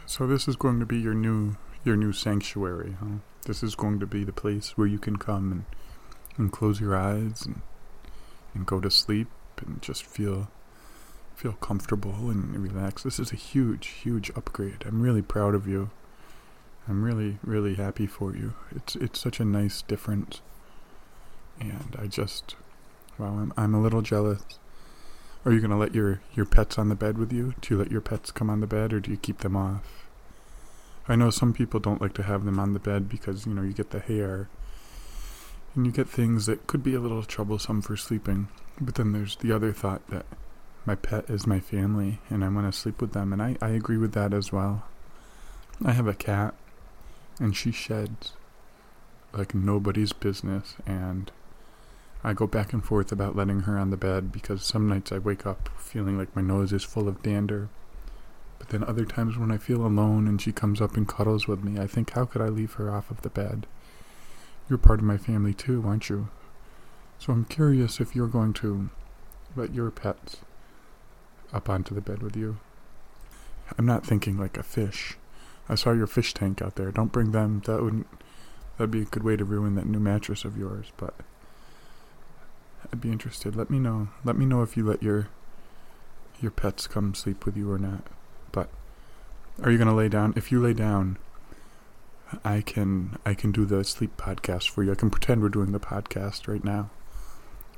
So 0.05 0.27
this 0.27 0.47
is 0.47 0.55
going 0.55 0.79
to 0.79 0.85
be 0.85 0.99
your 0.99 1.13
new 1.13 1.55
your 1.83 1.95
new 1.95 2.11
sanctuary, 2.11 2.95
huh? 2.99 3.19
This 3.45 3.63
is 3.63 3.75
going 3.75 3.99
to 3.99 4.05
be 4.07 4.23
the 4.23 4.33
place 4.33 4.77
where 4.77 4.87
you 4.87 4.99
can 4.99 5.17
come 5.17 5.51
and 5.51 5.65
and 6.37 6.51
close 6.51 6.81
your 6.81 6.95
eyes 6.95 7.45
and 7.45 7.61
and 8.53 8.65
go 8.65 8.79
to 8.79 8.89
sleep 8.89 9.27
and 9.59 9.81
just 9.81 10.03
feel 10.05 10.49
feel 11.35 11.53
comfortable 11.53 12.29
and 12.29 12.55
relaxed. 12.55 13.03
This 13.03 13.19
is 13.19 13.31
a 13.31 13.35
huge, 13.35 13.87
huge 13.87 14.29
upgrade. 14.35 14.83
I'm 14.85 15.01
really 15.01 15.23
proud 15.23 15.55
of 15.55 15.67
you. 15.67 15.89
I'm 16.87 17.03
really, 17.03 17.39
really 17.43 17.75
happy 17.75 18.05
for 18.05 18.35
you. 18.35 18.53
It's 18.75 18.95
it's 18.95 19.19
such 19.19 19.39
a 19.39 19.45
nice 19.45 19.81
difference, 19.81 20.41
and 21.59 21.95
I 21.99 22.07
just, 22.07 22.55
well, 23.17 23.39
I'm 23.39 23.53
I'm 23.57 23.73
a 23.73 23.81
little 23.81 24.01
jealous. 24.01 24.43
Are 25.45 25.51
you 25.51 25.61
gonna 25.61 25.77
let 25.77 25.95
your 25.95 26.21
your 26.33 26.45
pets 26.45 26.77
on 26.77 26.89
the 26.89 26.95
bed 26.95 27.17
with 27.17 27.31
you? 27.31 27.55
Do 27.61 27.73
you 27.73 27.79
let 27.79 27.91
your 27.91 28.01
pets 28.01 28.31
come 28.31 28.49
on 28.49 28.61
the 28.61 28.67
bed, 28.67 28.93
or 28.93 28.99
do 28.99 29.09
you 29.09 29.17
keep 29.17 29.39
them 29.39 29.55
off? 29.55 30.07
I 31.07 31.15
know 31.15 31.29
some 31.29 31.53
people 31.53 31.79
don't 31.79 32.01
like 32.01 32.13
to 32.13 32.23
have 32.23 32.45
them 32.45 32.59
on 32.59 32.73
the 32.73 32.79
bed 32.79 33.09
because 33.09 33.45
you 33.45 33.53
know 33.53 33.63
you 33.63 33.73
get 33.73 33.89
the 33.89 33.99
hair, 33.99 34.47
and 35.75 35.85
you 35.85 35.91
get 35.91 36.07
things 36.07 36.45
that 36.45 36.67
could 36.67 36.83
be 36.83 36.93
a 36.93 36.99
little 36.99 37.23
troublesome 37.23 37.81
for 37.81 37.97
sleeping. 37.97 38.47
But 38.81 38.95
then 38.95 39.11
there's 39.13 39.35
the 39.37 39.53
other 39.53 39.71
thought 39.71 40.05
that 40.07 40.25
my 40.85 40.95
pet 40.95 41.29
is 41.29 41.45
my 41.45 41.59
family, 41.59 42.19
and 42.29 42.43
I 42.43 42.49
want 42.49 42.71
to 42.71 42.77
sleep 42.77 42.99
with 42.99 43.13
them, 43.13 43.31
and 43.31 43.41
I 43.41 43.55
I 43.61 43.69
agree 43.69 43.97
with 43.97 44.13
that 44.13 44.33
as 44.33 44.51
well. 44.51 44.83
I 45.83 45.93
have 45.93 46.07
a 46.07 46.13
cat 46.13 46.53
and 47.39 47.55
she 47.55 47.71
sheds 47.71 48.33
like 49.33 49.55
nobody's 49.55 50.13
business 50.13 50.75
and 50.85 51.31
I 52.23 52.33
go 52.33 52.45
back 52.45 52.71
and 52.71 52.85
forth 52.85 53.11
about 53.11 53.35
letting 53.35 53.61
her 53.61 53.79
on 53.79 53.89
the 53.89 53.97
bed 53.97 54.31
because 54.31 54.63
some 54.63 54.87
nights 54.87 55.11
I 55.11 55.17
wake 55.17 55.45
up 55.45 55.69
feeling 55.79 56.19
like 56.19 56.35
my 56.35 56.43
nose 56.43 56.71
is 56.71 56.83
full 56.83 57.07
of 57.07 57.23
dander. 57.23 57.69
But 58.59 58.69
then 58.69 58.83
other 58.83 59.05
times 59.05 59.39
when 59.39 59.51
I 59.51 59.57
feel 59.57 59.83
alone 59.83 60.27
and 60.27 60.39
she 60.39 60.51
comes 60.51 60.81
up 60.81 60.95
and 60.95 61.07
cuddles 61.07 61.47
with 61.47 61.63
me, 61.63 61.81
I 61.81 61.87
think, 61.87 62.11
how 62.11 62.25
could 62.25 62.43
I 62.43 62.49
leave 62.49 62.73
her 62.73 62.91
off 62.91 63.09
of 63.09 63.23
the 63.23 63.29
bed? 63.29 63.65
You're 64.69 64.77
part 64.77 64.99
of 64.99 65.05
my 65.05 65.17
family 65.17 65.55
too, 65.55 65.83
aren't 65.83 66.09
you? 66.09 66.27
So 67.21 67.31
I'm 67.31 67.45
curious 67.45 68.01
if 68.01 68.15
you're 68.15 68.27
going 68.27 68.53
to 68.53 68.89
let 69.55 69.75
your 69.75 69.91
pets 69.91 70.37
up 71.53 71.69
onto 71.69 71.93
the 71.93 72.01
bed 72.01 72.23
with 72.23 72.35
you. 72.35 72.57
I'm 73.77 73.85
not 73.85 74.03
thinking 74.03 74.39
like 74.39 74.57
a 74.57 74.63
fish. 74.63 75.17
I 75.69 75.75
saw 75.75 75.91
your 75.91 76.07
fish 76.07 76.33
tank 76.33 76.63
out 76.63 76.77
there. 76.77 76.91
Don't 76.91 77.11
bring 77.11 77.31
them. 77.31 77.61
That 77.67 77.83
wouldn't. 77.83 78.07
That'd 78.77 78.89
be 78.89 79.03
a 79.03 79.05
good 79.05 79.23
way 79.23 79.35
to 79.35 79.45
ruin 79.45 79.75
that 79.75 79.85
new 79.85 79.99
mattress 79.99 80.45
of 80.45 80.57
yours. 80.57 80.91
But 80.97 81.13
I'd 82.91 83.01
be 83.01 83.11
interested. 83.11 83.55
Let 83.55 83.69
me 83.69 83.77
know. 83.77 84.07
Let 84.23 84.35
me 84.35 84.47
know 84.47 84.63
if 84.63 84.75
you 84.75 84.83
let 84.83 85.03
your 85.03 85.27
your 86.41 86.49
pets 86.49 86.87
come 86.87 87.13
sleep 87.13 87.45
with 87.45 87.55
you 87.55 87.71
or 87.71 87.77
not. 87.77 88.07
But 88.51 88.69
are 89.61 89.69
you 89.69 89.77
gonna 89.77 89.95
lay 89.95 90.09
down? 90.09 90.33
If 90.35 90.51
you 90.51 90.59
lay 90.59 90.73
down, 90.73 91.19
I 92.43 92.61
can 92.61 93.19
I 93.27 93.35
can 93.35 93.51
do 93.51 93.63
the 93.63 93.83
sleep 93.83 94.17
podcast 94.17 94.69
for 94.71 94.83
you. 94.83 94.91
I 94.91 94.95
can 94.95 95.11
pretend 95.11 95.43
we're 95.43 95.49
doing 95.49 95.71
the 95.71 95.79
podcast 95.79 96.47
right 96.47 96.63
now, 96.63 96.89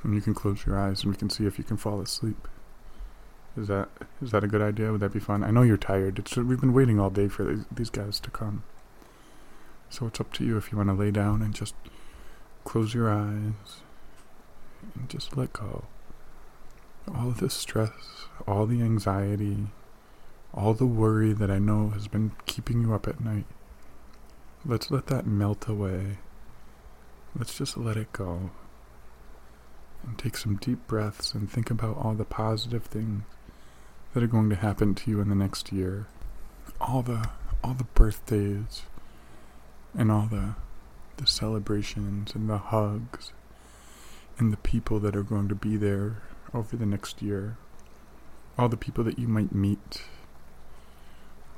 and 0.03 0.13
you 0.13 0.21
can 0.21 0.33
close 0.33 0.65
your 0.65 0.77
eyes 0.77 1.03
and 1.03 1.11
we 1.11 1.17
can 1.17 1.29
see 1.29 1.45
if 1.45 1.57
you 1.57 1.63
can 1.63 1.77
fall 1.77 2.01
asleep. 2.01 2.47
Is 3.55 3.67
that 3.67 3.89
is 4.21 4.31
that 4.31 4.43
a 4.43 4.47
good 4.47 4.61
idea? 4.61 4.91
Would 4.91 5.01
that 5.01 5.13
be 5.13 5.19
fun? 5.19 5.43
I 5.43 5.51
know 5.51 5.61
you're 5.61 5.77
tired. 5.77 6.19
It's 6.19 6.35
we've 6.35 6.59
been 6.59 6.73
waiting 6.73 6.99
all 6.99 7.09
day 7.09 7.27
for 7.27 7.43
these, 7.43 7.65
these 7.71 7.89
guys 7.89 8.19
to 8.21 8.31
come. 8.31 8.63
So 9.89 10.07
it's 10.07 10.19
up 10.19 10.33
to 10.33 10.43
you 10.43 10.57
if 10.57 10.71
you 10.71 10.77
want 10.77 10.89
to 10.89 10.95
lay 10.95 11.11
down 11.11 11.41
and 11.43 11.53
just 11.53 11.75
close 12.63 12.93
your 12.93 13.11
eyes 13.11 13.81
and 14.95 15.07
just 15.07 15.37
let 15.37 15.53
go. 15.53 15.85
All 17.13 17.29
the 17.29 17.49
stress, 17.49 18.25
all 18.47 18.65
the 18.65 18.81
anxiety, 18.81 19.67
all 20.53 20.73
the 20.73 20.87
worry 20.87 21.31
that 21.33 21.51
I 21.51 21.59
know 21.59 21.89
has 21.89 22.07
been 22.07 22.31
keeping 22.45 22.81
you 22.81 22.93
up 22.93 23.07
at 23.07 23.19
night. 23.19 23.45
Let's 24.65 24.89
let 24.89 25.07
that 25.07 25.27
melt 25.27 25.67
away. 25.67 26.17
Let's 27.37 27.55
just 27.55 27.77
let 27.77 27.97
it 27.97 28.13
go. 28.13 28.51
And 30.05 30.17
take 30.17 30.37
some 30.37 30.57
deep 30.57 30.85
breaths 30.87 31.33
and 31.33 31.49
think 31.49 31.71
about 31.71 31.97
all 31.97 32.13
the 32.13 32.25
positive 32.25 32.83
things 32.83 33.23
that 34.13 34.21
are 34.21 34.27
going 34.27 34.49
to 34.49 34.55
happen 34.55 34.93
to 34.95 35.09
you 35.09 35.21
in 35.21 35.29
the 35.29 35.35
next 35.35 35.71
year. 35.71 36.07
All 36.79 37.01
the 37.01 37.29
all 37.63 37.73
the 37.73 37.85
birthdays 37.85 38.83
and 39.97 40.11
all 40.11 40.27
the 40.29 40.55
the 41.17 41.27
celebrations 41.27 42.35
and 42.35 42.49
the 42.49 42.57
hugs 42.57 43.31
and 44.37 44.51
the 44.51 44.57
people 44.57 44.99
that 44.99 45.15
are 45.15 45.23
going 45.23 45.47
to 45.47 45.55
be 45.55 45.77
there 45.77 46.23
over 46.53 46.75
the 46.75 46.85
next 46.85 47.21
year. 47.21 47.57
All 48.57 48.69
the 48.69 48.77
people 48.77 49.03
that 49.03 49.17
you 49.17 49.27
might 49.27 49.53
meet. 49.53 50.03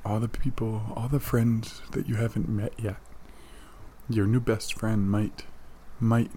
All 0.05 0.19
the 0.19 0.27
people, 0.27 0.93
all 0.95 1.07
the 1.07 1.19
friends 1.19 1.81
that 1.91 2.07
you 2.07 2.15
haven't 2.15 2.47
met 2.47 2.73
yet. 2.77 2.97
Your 4.07 4.27
new 4.27 4.39
best 4.39 4.73
friend 4.77 5.09
might 5.09 5.45
might 5.99 6.29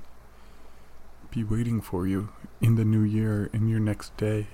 be 1.30 1.44
waiting 1.44 1.80
for 1.80 2.06
you 2.06 2.30
in 2.60 2.76
the 2.76 2.84
new 2.84 3.02
year 3.02 3.50
in 3.52 3.68
your 3.68 3.80
next 3.80 4.16
day. 4.16 4.46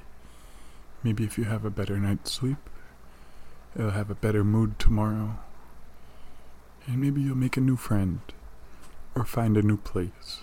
Maybe 1.02 1.24
if 1.24 1.38
you 1.38 1.44
have 1.44 1.64
a 1.64 1.70
better 1.70 1.98
night's 1.98 2.32
sleep, 2.32 2.58
you'll 3.76 3.90
have 3.90 4.10
a 4.10 4.14
better 4.14 4.42
mood 4.42 4.78
tomorrow. 4.78 5.38
And 6.86 7.00
maybe 7.00 7.20
you'll 7.20 7.36
make 7.36 7.56
a 7.56 7.60
new 7.60 7.76
friend 7.76 8.20
or 9.14 9.24
find 9.24 9.56
a 9.56 9.62
new 9.62 9.76
place 9.76 10.40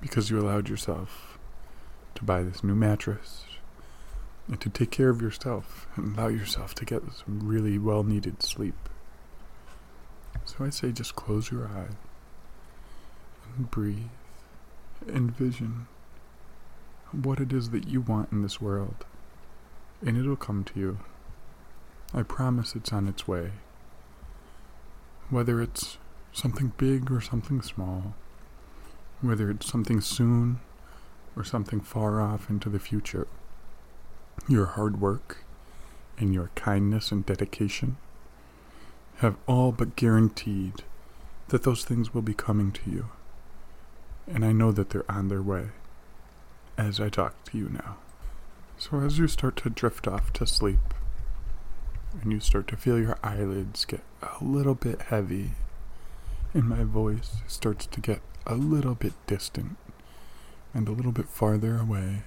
because 0.00 0.30
you 0.30 0.38
allowed 0.38 0.68
yourself 0.68 1.38
to 2.14 2.24
buy 2.24 2.42
this 2.42 2.62
new 2.64 2.74
mattress 2.74 3.44
and 4.48 4.60
to 4.60 4.68
take 4.68 4.90
care 4.90 5.08
of 5.08 5.22
yourself 5.22 5.86
and 5.96 6.16
allow 6.16 6.28
yourself 6.28 6.74
to 6.74 6.84
get 6.84 7.02
some 7.12 7.46
really 7.46 7.78
well 7.78 8.02
needed 8.02 8.42
sleep. 8.42 8.74
So 10.44 10.64
I 10.64 10.70
say 10.70 10.92
just 10.92 11.14
close 11.14 11.50
your 11.50 11.66
eyes 11.66 11.94
and 13.56 13.70
breathe. 13.70 14.08
Envision 15.08 15.86
what 17.10 17.40
it 17.40 17.52
is 17.52 17.70
that 17.70 17.88
you 17.88 18.00
want 18.00 18.32
in 18.32 18.42
this 18.42 18.60
world 18.60 19.04
and 20.04 20.18
it'll 20.18 20.36
come 20.36 20.64
to 20.64 20.80
you. 20.80 20.98
I 22.12 22.22
promise 22.22 22.74
it's 22.74 22.92
on 22.92 23.06
its 23.08 23.28
way. 23.28 23.52
Whether 25.30 25.62
it's 25.62 25.98
something 26.32 26.72
big 26.76 27.10
or 27.10 27.20
something 27.20 27.62
small, 27.62 28.14
whether 29.20 29.50
it's 29.50 29.70
something 29.70 30.00
soon 30.00 30.60
or 31.36 31.44
something 31.44 31.80
far 31.80 32.20
off 32.20 32.50
into 32.50 32.68
the 32.68 32.78
future, 32.78 33.28
your 34.48 34.66
hard 34.66 35.00
work 35.00 35.44
and 36.18 36.34
your 36.34 36.50
kindness 36.54 37.12
and 37.12 37.24
dedication 37.24 37.96
have 39.16 39.36
all 39.46 39.72
but 39.72 39.96
guaranteed 39.96 40.82
that 41.48 41.62
those 41.62 41.84
things 41.84 42.12
will 42.12 42.22
be 42.22 42.34
coming 42.34 42.72
to 42.72 42.90
you. 42.90 43.08
And 44.26 44.44
I 44.44 44.52
know 44.52 44.72
that 44.72 44.90
they're 44.90 45.10
on 45.10 45.28
their 45.28 45.42
way 45.42 45.68
as 46.78 47.00
I 47.00 47.08
talk 47.08 47.44
to 47.44 47.58
you 47.58 47.68
now. 47.68 47.96
So, 48.78 49.00
as 49.00 49.18
you 49.18 49.28
start 49.28 49.56
to 49.56 49.70
drift 49.70 50.08
off 50.08 50.32
to 50.34 50.46
sleep, 50.46 50.94
and 52.20 52.32
you 52.32 52.40
start 52.40 52.68
to 52.68 52.76
feel 52.76 52.98
your 52.98 53.18
eyelids 53.22 53.84
get 53.84 54.02
a 54.22 54.42
little 54.42 54.74
bit 54.74 55.02
heavy, 55.02 55.52
and 56.54 56.64
my 56.64 56.82
voice 56.82 57.36
starts 57.46 57.86
to 57.86 58.00
get 58.00 58.20
a 58.46 58.54
little 58.54 58.94
bit 58.94 59.12
distant 59.26 59.76
and 60.74 60.88
a 60.88 60.92
little 60.92 61.12
bit 61.12 61.28
farther 61.28 61.78
away, 61.78 62.22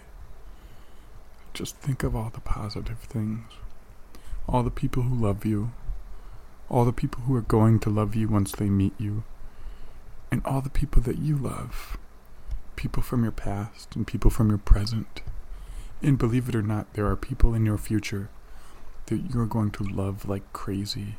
just 1.53 1.77
think 1.77 2.03
of 2.03 2.15
all 2.15 2.29
the 2.34 2.41
positive 2.41 2.99
things, 2.99 3.51
all 4.47 4.63
the 4.63 4.71
people 4.71 5.03
who 5.03 5.15
love 5.15 5.45
you, 5.45 5.71
all 6.69 6.86
the 6.86 6.93
people 6.93 7.21
who 7.23 7.36
are 7.36 7.41
going 7.41 7.79
to 7.79 7.89
love 7.89 8.15
you 8.15 8.27
once 8.27 8.51
they 8.51 8.69
meet 8.69 8.93
you, 8.99 9.23
and 10.36 10.45
all 10.45 10.60
the 10.60 10.69
people 10.69 11.02
that 11.02 11.17
you 11.17 11.38
love 11.38 11.98
people 12.76 13.02
from 13.02 13.24
your 13.24 13.32
past 13.32 13.95
and 13.95 14.06
people 14.06 14.30
from 14.30 14.50
your 14.50 14.58
present 14.58 15.21
and 16.04 16.17
believe 16.17 16.50
it 16.50 16.56
or 16.56 16.62
not, 16.62 16.93
there 16.93 17.08
are 17.08 17.15
people 17.15 17.54
in 17.54 17.65
your 17.65 17.78
future 17.78 18.28
that 19.06 19.32
you're 19.34 19.45
going 19.45 19.71
to 19.71 19.86
love 19.86 20.28
like 20.28 20.52
crazy, 20.52 21.15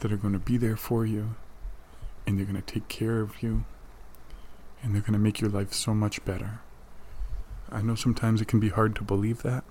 that 0.00 0.12
are 0.12 0.16
going 0.16 0.32
to 0.32 0.40
be 0.40 0.56
there 0.56 0.74
for 0.74 1.06
you, 1.06 1.36
and 2.26 2.36
they're 2.36 2.44
going 2.44 2.60
to 2.60 2.62
take 2.62 2.88
care 2.88 3.20
of 3.20 3.44
you, 3.44 3.64
and 4.82 4.92
they're 4.92 5.02
going 5.02 5.12
to 5.12 5.18
make 5.20 5.40
your 5.40 5.50
life 5.50 5.72
so 5.72 5.94
much 5.94 6.24
better. 6.24 6.58
I 7.70 7.80
know 7.80 7.94
sometimes 7.94 8.40
it 8.40 8.48
can 8.48 8.58
be 8.58 8.70
hard 8.70 8.96
to 8.96 9.04
believe 9.04 9.44
that. 9.44 9.62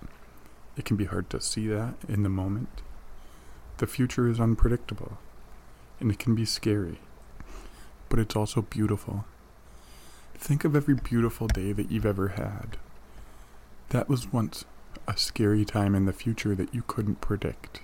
It 0.77 0.85
can 0.85 0.95
be 0.95 1.05
hard 1.05 1.29
to 1.31 1.41
see 1.41 1.67
that 1.67 1.95
in 2.07 2.23
the 2.23 2.29
moment. 2.29 2.83
The 3.79 3.87
future 3.87 4.29
is 4.29 4.39
unpredictable, 4.39 5.17
and 5.99 6.09
it 6.09 6.19
can 6.19 6.35
be 6.35 6.45
scary, 6.45 6.99
but 8.09 8.19
it's 8.19 8.35
also 8.35 8.63
beautiful. 8.63 9.25
Think 10.35 10.65
of 10.65 10.75
every 10.75 10.95
beautiful 10.95 11.47
day 11.47 11.71
that 11.71 11.91
you've 11.91 12.05
ever 12.05 12.29
had. 12.29 12.77
That 13.89 14.09
was 14.09 14.31
once 14.31 14.65
a 15.07 15.15
scary 15.17 15.65
time 15.65 15.95
in 15.95 16.05
the 16.05 16.13
future 16.13 16.55
that 16.55 16.73
you 16.73 16.83
couldn't 16.85 17.21
predict. 17.21 17.81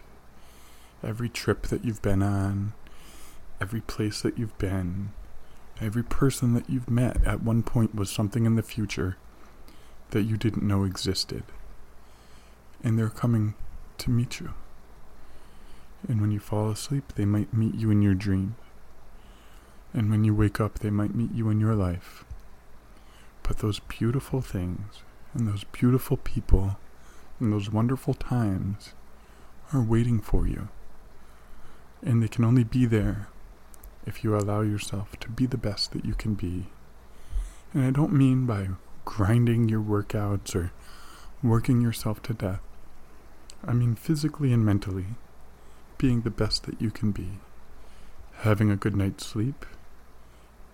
Every 1.03 1.29
trip 1.29 1.63
that 1.67 1.85
you've 1.85 2.01
been 2.01 2.23
on, 2.23 2.73
every 3.61 3.81
place 3.81 4.21
that 4.21 4.37
you've 4.37 4.57
been, 4.57 5.11
every 5.81 6.03
person 6.03 6.53
that 6.53 6.69
you've 6.69 6.89
met 6.89 7.25
at 7.25 7.43
one 7.43 7.63
point 7.63 7.95
was 7.95 8.09
something 8.09 8.45
in 8.45 8.55
the 8.55 8.63
future 8.63 9.17
that 10.11 10.23
you 10.23 10.37
didn't 10.37 10.67
know 10.67 10.83
existed. 10.83 11.43
And 12.83 12.97
they're 12.97 13.09
coming 13.09 13.55
to 13.97 14.09
meet 14.09 14.39
you. 14.39 14.53
And 16.07 16.21
when 16.21 16.31
you 16.31 16.39
fall 16.39 16.69
asleep, 16.69 17.13
they 17.15 17.25
might 17.25 17.53
meet 17.53 17.75
you 17.75 17.89
in 17.91 18.01
your 18.01 18.13
dreams. 18.13 18.53
And 19.95 20.11
when 20.11 20.25
you 20.25 20.35
wake 20.35 20.59
up, 20.59 20.79
they 20.79 20.89
might 20.89 21.15
meet 21.15 21.33
you 21.33 21.49
in 21.49 21.61
your 21.61 21.73
life. 21.73 22.25
But 23.43 23.59
those 23.59 23.79
beautiful 23.79 24.41
things 24.41 25.03
and 25.33 25.47
those 25.47 25.63
beautiful 25.63 26.17
people 26.17 26.77
and 27.39 27.53
those 27.53 27.71
wonderful 27.71 28.13
times 28.13 28.93
are 29.71 29.81
waiting 29.81 30.19
for 30.19 30.47
you. 30.47 30.67
And 32.03 32.21
they 32.21 32.27
can 32.27 32.43
only 32.43 32.65
be 32.65 32.85
there 32.85 33.29
if 34.05 34.21
you 34.21 34.35
allow 34.35 34.61
yourself 34.61 35.17
to 35.21 35.29
be 35.29 35.45
the 35.45 35.57
best 35.57 35.93
that 35.93 36.03
you 36.03 36.13
can 36.13 36.33
be. 36.33 36.65
And 37.73 37.85
I 37.85 37.91
don't 37.91 38.11
mean 38.11 38.45
by 38.45 38.67
grinding 39.05 39.69
your 39.69 39.81
workouts 39.81 40.53
or 40.55 40.73
working 41.41 41.79
yourself 41.79 42.21
to 42.23 42.33
death. 42.33 42.61
I 43.65 43.71
mean 43.71 43.95
physically 43.95 44.51
and 44.51 44.65
mentally, 44.65 45.15
being 45.97 46.21
the 46.21 46.29
best 46.29 46.63
that 46.63 46.81
you 46.81 46.91
can 46.91 47.11
be. 47.11 47.39
Having 48.39 48.71
a 48.71 48.75
good 48.75 48.95
night's 48.95 49.25
sleep, 49.25 49.65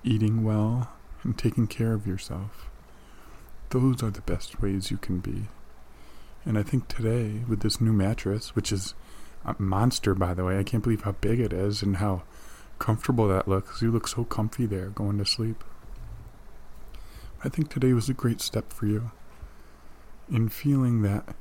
eating 0.04 0.44
well, 0.44 0.92
and 1.24 1.38
taking 1.38 1.68
care 1.68 1.94
of 1.94 2.08
yourself. 2.08 2.70
Those 3.70 4.04
are 4.04 4.10
the 4.10 4.22
best 4.22 4.62
ways 4.62 4.92
you 4.92 4.98
can 4.98 5.20
be. 5.20 5.48
And 6.46 6.58
I 6.58 6.64
think 6.64 6.88
today, 6.88 7.44
with 7.48 7.62
this 7.62 7.80
new 7.80 7.94
mattress, 7.94 8.56
which 8.56 8.72
is 8.72 8.96
a 9.46 9.56
monster, 9.60 10.16
by 10.16 10.34
the 10.34 10.44
way, 10.44 10.58
I 10.58 10.64
can't 10.64 10.84
believe 10.84 11.04
how 11.04 11.14
big 11.14 11.40
it 11.40 11.54
is 11.54 11.82
and 11.84 11.98
how 11.98 12.24
comfortable 12.80 13.28
that 13.28 13.48
looks. 13.48 13.82
You 13.82 13.92
look 13.92 14.08
so 14.08 14.24
comfy 14.24 14.66
there 14.66 14.90
going 14.90 15.18
to 15.20 15.26
sleep. 15.26 15.64
I 17.44 17.50
think 17.50 17.70
today 17.70 17.94
was 17.94 18.10
a 18.10 18.14
great 18.14 18.42
step 18.42 18.74
for 18.74 18.88
you 18.88 19.12
in 20.32 20.50
feeling 20.50 21.02
that 21.02 21.36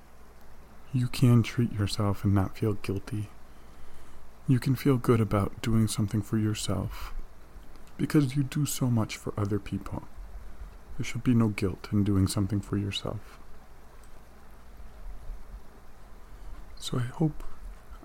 you 0.93 1.07
can 1.09 1.43
treat 1.43 1.73
yourself 1.73 2.25
and 2.25 2.35
not 2.35 2.59
feel 2.59 2.75
guilty. 2.75 3.29
You 4.49 4.59
can 4.59 4.75
feel 4.75 4.97
good 4.97 5.21
about 5.21 5.63
doing 5.63 5.89
something 5.89 6.23
for 6.23 6.37
yourself 6.37 7.15
because 8.01 8.35
you 8.35 8.43
do 8.43 8.65
so 8.65 8.87
much 8.87 9.19
for 9.19 9.35
other 9.37 9.59
people. 9.59 10.05
There 10.97 11.05
should 11.05 11.23
be 11.23 11.35
no 11.35 11.49
guilt 11.49 11.89
in 11.93 12.03
doing 12.03 12.27
something 12.27 12.63
for 12.63 12.79
yourself. 12.79 13.39
So 16.79 16.97
I 16.97 17.03
hope 17.03 17.45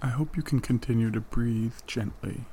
I 0.02 0.08
hope 0.08 0.36
you 0.36 0.44
can 0.44 0.60
continue 0.60 1.10
to 1.12 1.22
breathe 1.22 1.76
gently 1.88 2.44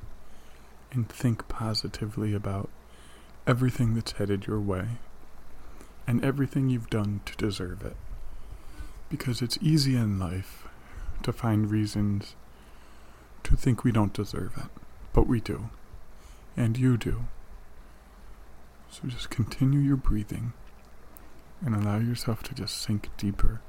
and 0.93 1.09
think 1.09 1.49
positively 1.49 2.33
about 2.33 2.69
everything 3.45 3.93
that's 3.93 4.13
headed 4.13 4.47
your 4.47 4.61
way 4.61 4.99
and 6.07 6.23
everything 6.23 6.69
you've 6.69 6.89
done 6.89 7.19
to 7.25 7.35
deserve 7.35 7.83
it. 7.83 7.97
Because 9.09 9.41
it's 9.41 9.59
easy 9.61 9.97
in 9.97 10.17
life 10.17 10.65
to 11.23 11.33
find 11.33 11.69
reasons 11.69 12.37
to 13.43 13.57
think 13.57 13.83
we 13.83 13.91
don't 13.91 14.13
deserve 14.13 14.53
it, 14.55 14.81
but 15.11 15.27
we 15.27 15.41
do 15.41 15.69
and 16.55 16.77
you 16.77 16.97
do. 16.97 17.25
So 18.93 19.07
just 19.07 19.31
continue 19.31 19.79
your 19.79 19.97
breathing 19.97 20.53
and 21.65 21.73
allow 21.73 21.97
yourself 21.97 22.43
to 22.43 22.53
just 22.53 22.77
sink 22.79 23.09
deeper 23.17 23.59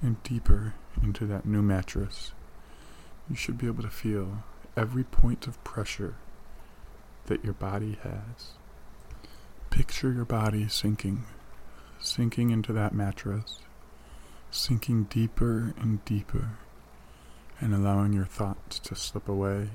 and 0.00 0.22
deeper 0.22 0.74
into 1.02 1.26
that 1.26 1.44
new 1.44 1.62
mattress. 1.62 2.30
You 3.28 3.34
should 3.34 3.58
be 3.58 3.66
able 3.66 3.82
to 3.82 3.90
feel 3.90 4.44
every 4.76 5.02
point 5.02 5.48
of 5.48 5.62
pressure 5.64 6.14
that 7.26 7.42
your 7.42 7.54
body 7.54 7.98
has. 8.04 8.52
Picture 9.70 10.12
your 10.12 10.24
body 10.24 10.68
sinking, 10.68 11.24
sinking 11.98 12.50
into 12.50 12.72
that 12.72 12.94
mattress, 12.94 13.58
sinking 14.52 15.04
deeper 15.10 15.74
and 15.76 16.04
deeper, 16.04 16.50
and 17.60 17.74
allowing 17.74 18.12
your 18.12 18.26
thoughts 18.26 18.78
to 18.78 18.94
slip 18.94 19.28
away 19.28 19.70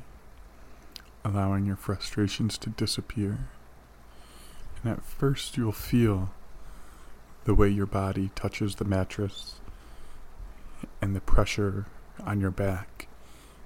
allowing 1.26 1.66
your 1.66 1.76
frustrations 1.76 2.58
to 2.58 2.70
disappear. 2.70 3.50
And 4.84 4.92
at 4.92 5.04
first, 5.04 5.58
you'll 5.58 5.72
feel 5.72 6.30
the 7.46 7.56
way 7.56 7.70
your 7.70 7.86
body 7.86 8.30
touches 8.36 8.76
the 8.76 8.86
mattress 8.86 9.56
and 11.02 11.16
the 11.16 11.22
pressure 11.22 11.86
on 12.24 12.40
your 12.40 12.52
back 12.52 13.08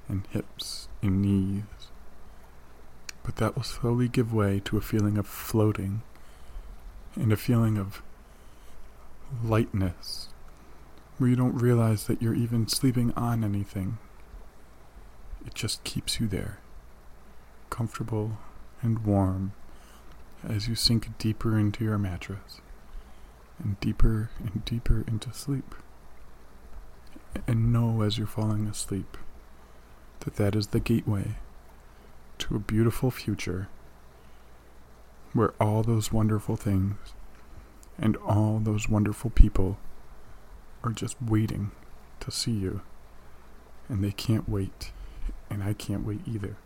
and 0.08 0.28
hips 0.32 0.88
and 1.02 1.21
knees. 1.21 1.63
But 3.24 3.38
that 3.38 3.56
will 3.56 3.63
slowly 3.63 4.08
give 4.08 4.34
way 4.34 4.62
to 4.65 4.78
a 4.78 4.82
feeling 4.82 5.17
of 5.17 5.28
floating 5.28 6.02
and 7.15 7.32
a 7.32 7.38
feeling 7.38 7.78
of 7.78 8.02
lightness 9.43 10.30
where 11.17 11.30
you 11.30 11.36
don't 11.36 11.56
realize 11.56 12.08
that 12.08 12.21
you're 12.21 12.34
even 12.34 12.67
sleeping 12.67 13.13
on 13.15 13.43
anything. 13.43 13.97
It 15.45 15.54
just 15.54 15.84
keeps 15.84 16.19
you 16.19 16.28
there 16.28 16.60
comfortable 17.69 18.38
and 18.82 19.06
warm 19.06 19.54
as 20.47 20.67
you 20.67 20.75
sink 20.75 21.17
deeper 21.17 21.58
into 21.58 21.84
your 21.84 21.97
mattress 21.97 22.62
and 23.63 23.80
deeper 23.80 24.30
and 24.39 24.65
deeper 24.65 25.04
into 25.08 25.32
sleep. 25.34 25.75
And 27.47 27.71
know 27.71 28.01
as 28.01 28.17
you're 28.17 28.27
falling 28.27 28.67
asleep 28.67 29.17
that 30.21 30.36
that 30.36 30.56
is 30.56 30.67
the 30.67 30.80
gateway 30.80 31.36
to 32.39 32.56
a 32.56 32.60
beautiful 32.60 33.12
future 33.12 33.69
where 35.34 35.54
all 35.60 35.84
those 35.84 36.12
wonderful 36.12 36.56
things 36.56 36.97
and 37.97 38.17
all 38.17 38.60
those 38.60 38.89
wonderful 38.89 39.30
people 39.30 39.77
are 40.84 40.91
just 40.91 41.15
waiting 41.21 41.71
to 42.19 42.32
see 42.32 42.51
you. 42.51 42.82
And 43.88 44.04
they 44.04 44.12
can't 44.12 44.49
wait, 44.49 44.91
and 45.49 45.63
I 45.63 45.73
can't 45.73 46.06
wait 46.06 46.21
either 46.25 46.58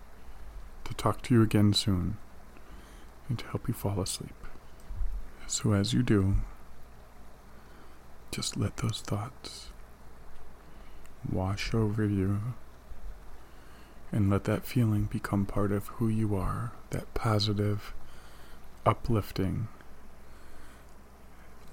to 0.85 0.93
talk 0.93 1.21
to 1.23 1.33
you 1.33 1.41
again 1.41 1.73
soon 1.73 2.17
and 3.29 3.39
to 3.39 3.45
help 3.47 3.67
you 3.67 3.73
fall 3.73 3.99
asleep. 4.01 4.35
So, 5.47 5.73
as 5.73 5.93
you 5.93 6.03
do, 6.03 6.35
just 8.31 8.57
let 8.57 8.77
those 8.77 9.01
thoughts 9.01 9.67
wash 11.31 11.73
over 11.73 12.05
you 12.05 12.41
and 14.11 14.29
let 14.29 14.43
that 14.45 14.65
feeling 14.65 15.05
become 15.05 15.45
part 15.45 15.71
of 15.71 15.87
who 15.87 16.07
you 16.07 16.35
are 16.35 16.71
that 16.91 17.13
positive, 17.13 17.93
uplifting, 18.85 19.67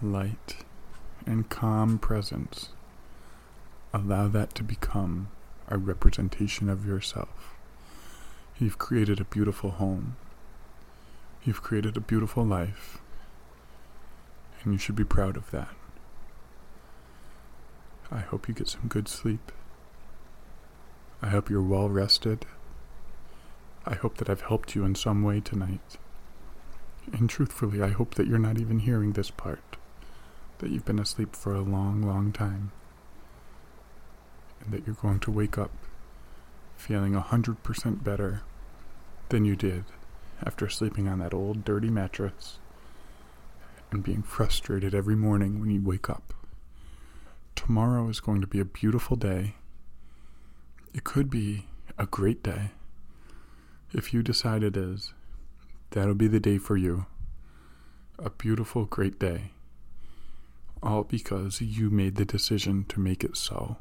light, 0.02 0.56
and 1.26 1.48
calm 1.48 1.98
presence. 1.98 2.70
Allow 3.94 4.28
that 4.28 4.54
to 4.56 4.64
become 4.64 5.28
a 5.68 5.78
representation 5.78 6.68
of 6.68 6.86
yourself. 6.86 7.54
You've 8.58 8.78
created 8.78 9.20
a 9.20 9.24
beautiful 9.24 9.70
home. 9.72 10.16
You've 11.44 11.62
created 11.62 11.96
a 11.96 12.00
beautiful 12.00 12.44
life. 12.44 12.98
And 14.62 14.72
you 14.72 14.78
should 14.78 14.94
be 14.94 15.04
proud 15.04 15.36
of 15.36 15.50
that. 15.50 15.74
I 18.12 18.20
hope 18.20 18.46
you 18.46 18.54
get 18.54 18.68
some 18.68 18.86
good 18.88 19.08
sleep. 19.08 19.50
I 21.20 21.28
hope 21.28 21.50
you're 21.50 21.62
well 21.62 21.88
rested. 21.88 22.46
I 23.84 23.94
hope 23.94 24.18
that 24.18 24.30
I've 24.30 24.42
helped 24.42 24.76
you 24.76 24.84
in 24.84 24.94
some 24.94 25.24
way 25.24 25.40
tonight. 25.40 25.98
And 27.12 27.28
truthfully, 27.28 27.82
I 27.82 27.88
hope 27.88 28.14
that 28.14 28.28
you're 28.28 28.38
not 28.38 28.60
even 28.60 28.80
hearing 28.80 29.12
this 29.12 29.32
part, 29.32 29.76
that 30.58 30.70
you've 30.70 30.84
been 30.84 31.00
asleep 31.00 31.34
for 31.34 31.52
a 31.52 31.60
long, 31.60 32.02
long 32.02 32.30
time, 32.30 32.70
and 34.60 34.72
that 34.72 34.86
you're 34.86 34.94
going 34.94 35.18
to 35.20 35.32
wake 35.32 35.58
up 35.58 35.72
feeling 36.76 37.16
a 37.16 37.20
hundred 37.20 37.62
percent 37.64 38.04
better 38.04 38.42
than 39.30 39.44
you 39.44 39.56
did 39.56 39.84
after 40.44 40.68
sleeping 40.68 41.08
on 41.08 41.18
that 41.20 41.34
old 41.34 41.64
dirty 41.64 41.90
mattress 41.90 42.58
and 43.90 44.02
being 44.02 44.22
frustrated 44.22 44.94
every 44.94 45.16
morning 45.16 45.60
when 45.60 45.70
you 45.70 45.82
wake 45.82 46.08
up. 46.08 46.34
Tomorrow 47.54 48.08
is 48.08 48.20
going 48.20 48.40
to 48.40 48.46
be 48.46 48.60
a 48.60 48.64
beautiful 48.64 49.16
day. 49.16 49.54
It 50.94 51.04
could 51.04 51.30
be 51.30 51.66
a 51.98 52.06
great 52.06 52.42
day. 52.42 52.70
If 53.92 54.14
you 54.14 54.22
decide 54.22 54.62
it 54.62 54.76
is, 54.76 55.12
that'll 55.90 56.14
be 56.14 56.28
the 56.28 56.40
day 56.40 56.58
for 56.58 56.76
you. 56.76 57.06
A 58.18 58.30
beautiful, 58.30 58.86
great 58.86 59.18
day. 59.18 59.52
All 60.82 61.04
because 61.04 61.60
you 61.60 61.90
made 61.90 62.16
the 62.16 62.24
decision 62.24 62.84
to 62.88 63.00
make 63.00 63.22
it 63.22 63.36
so. 63.36 63.76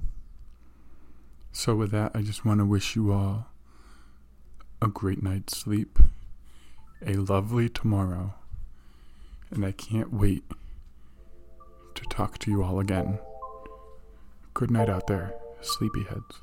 So, 1.54 1.76
with 1.76 1.92
that, 1.92 2.12
I 2.14 2.22
just 2.22 2.46
want 2.46 2.60
to 2.60 2.66
wish 2.66 2.96
you 2.96 3.12
all 3.12 3.48
a 4.82 4.88
great 4.88 5.22
night's 5.22 5.58
sleep, 5.58 6.00
a 7.06 7.14
lovely 7.14 7.70
tomorrow, 7.70 8.34
and 9.50 9.66
I 9.66 9.72
can't 9.72 10.14
wait 10.14 10.44
to 11.96 12.04
talk 12.06 12.38
to 12.40 12.52
you 12.52 12.64
all 12.64 12.80
again. 12.80 13.20
Good 14.54 14.72
night 14.72 14.90
out 14.90 15.08
there, 15.08 15.34
sleepyheads. 15.62 16.36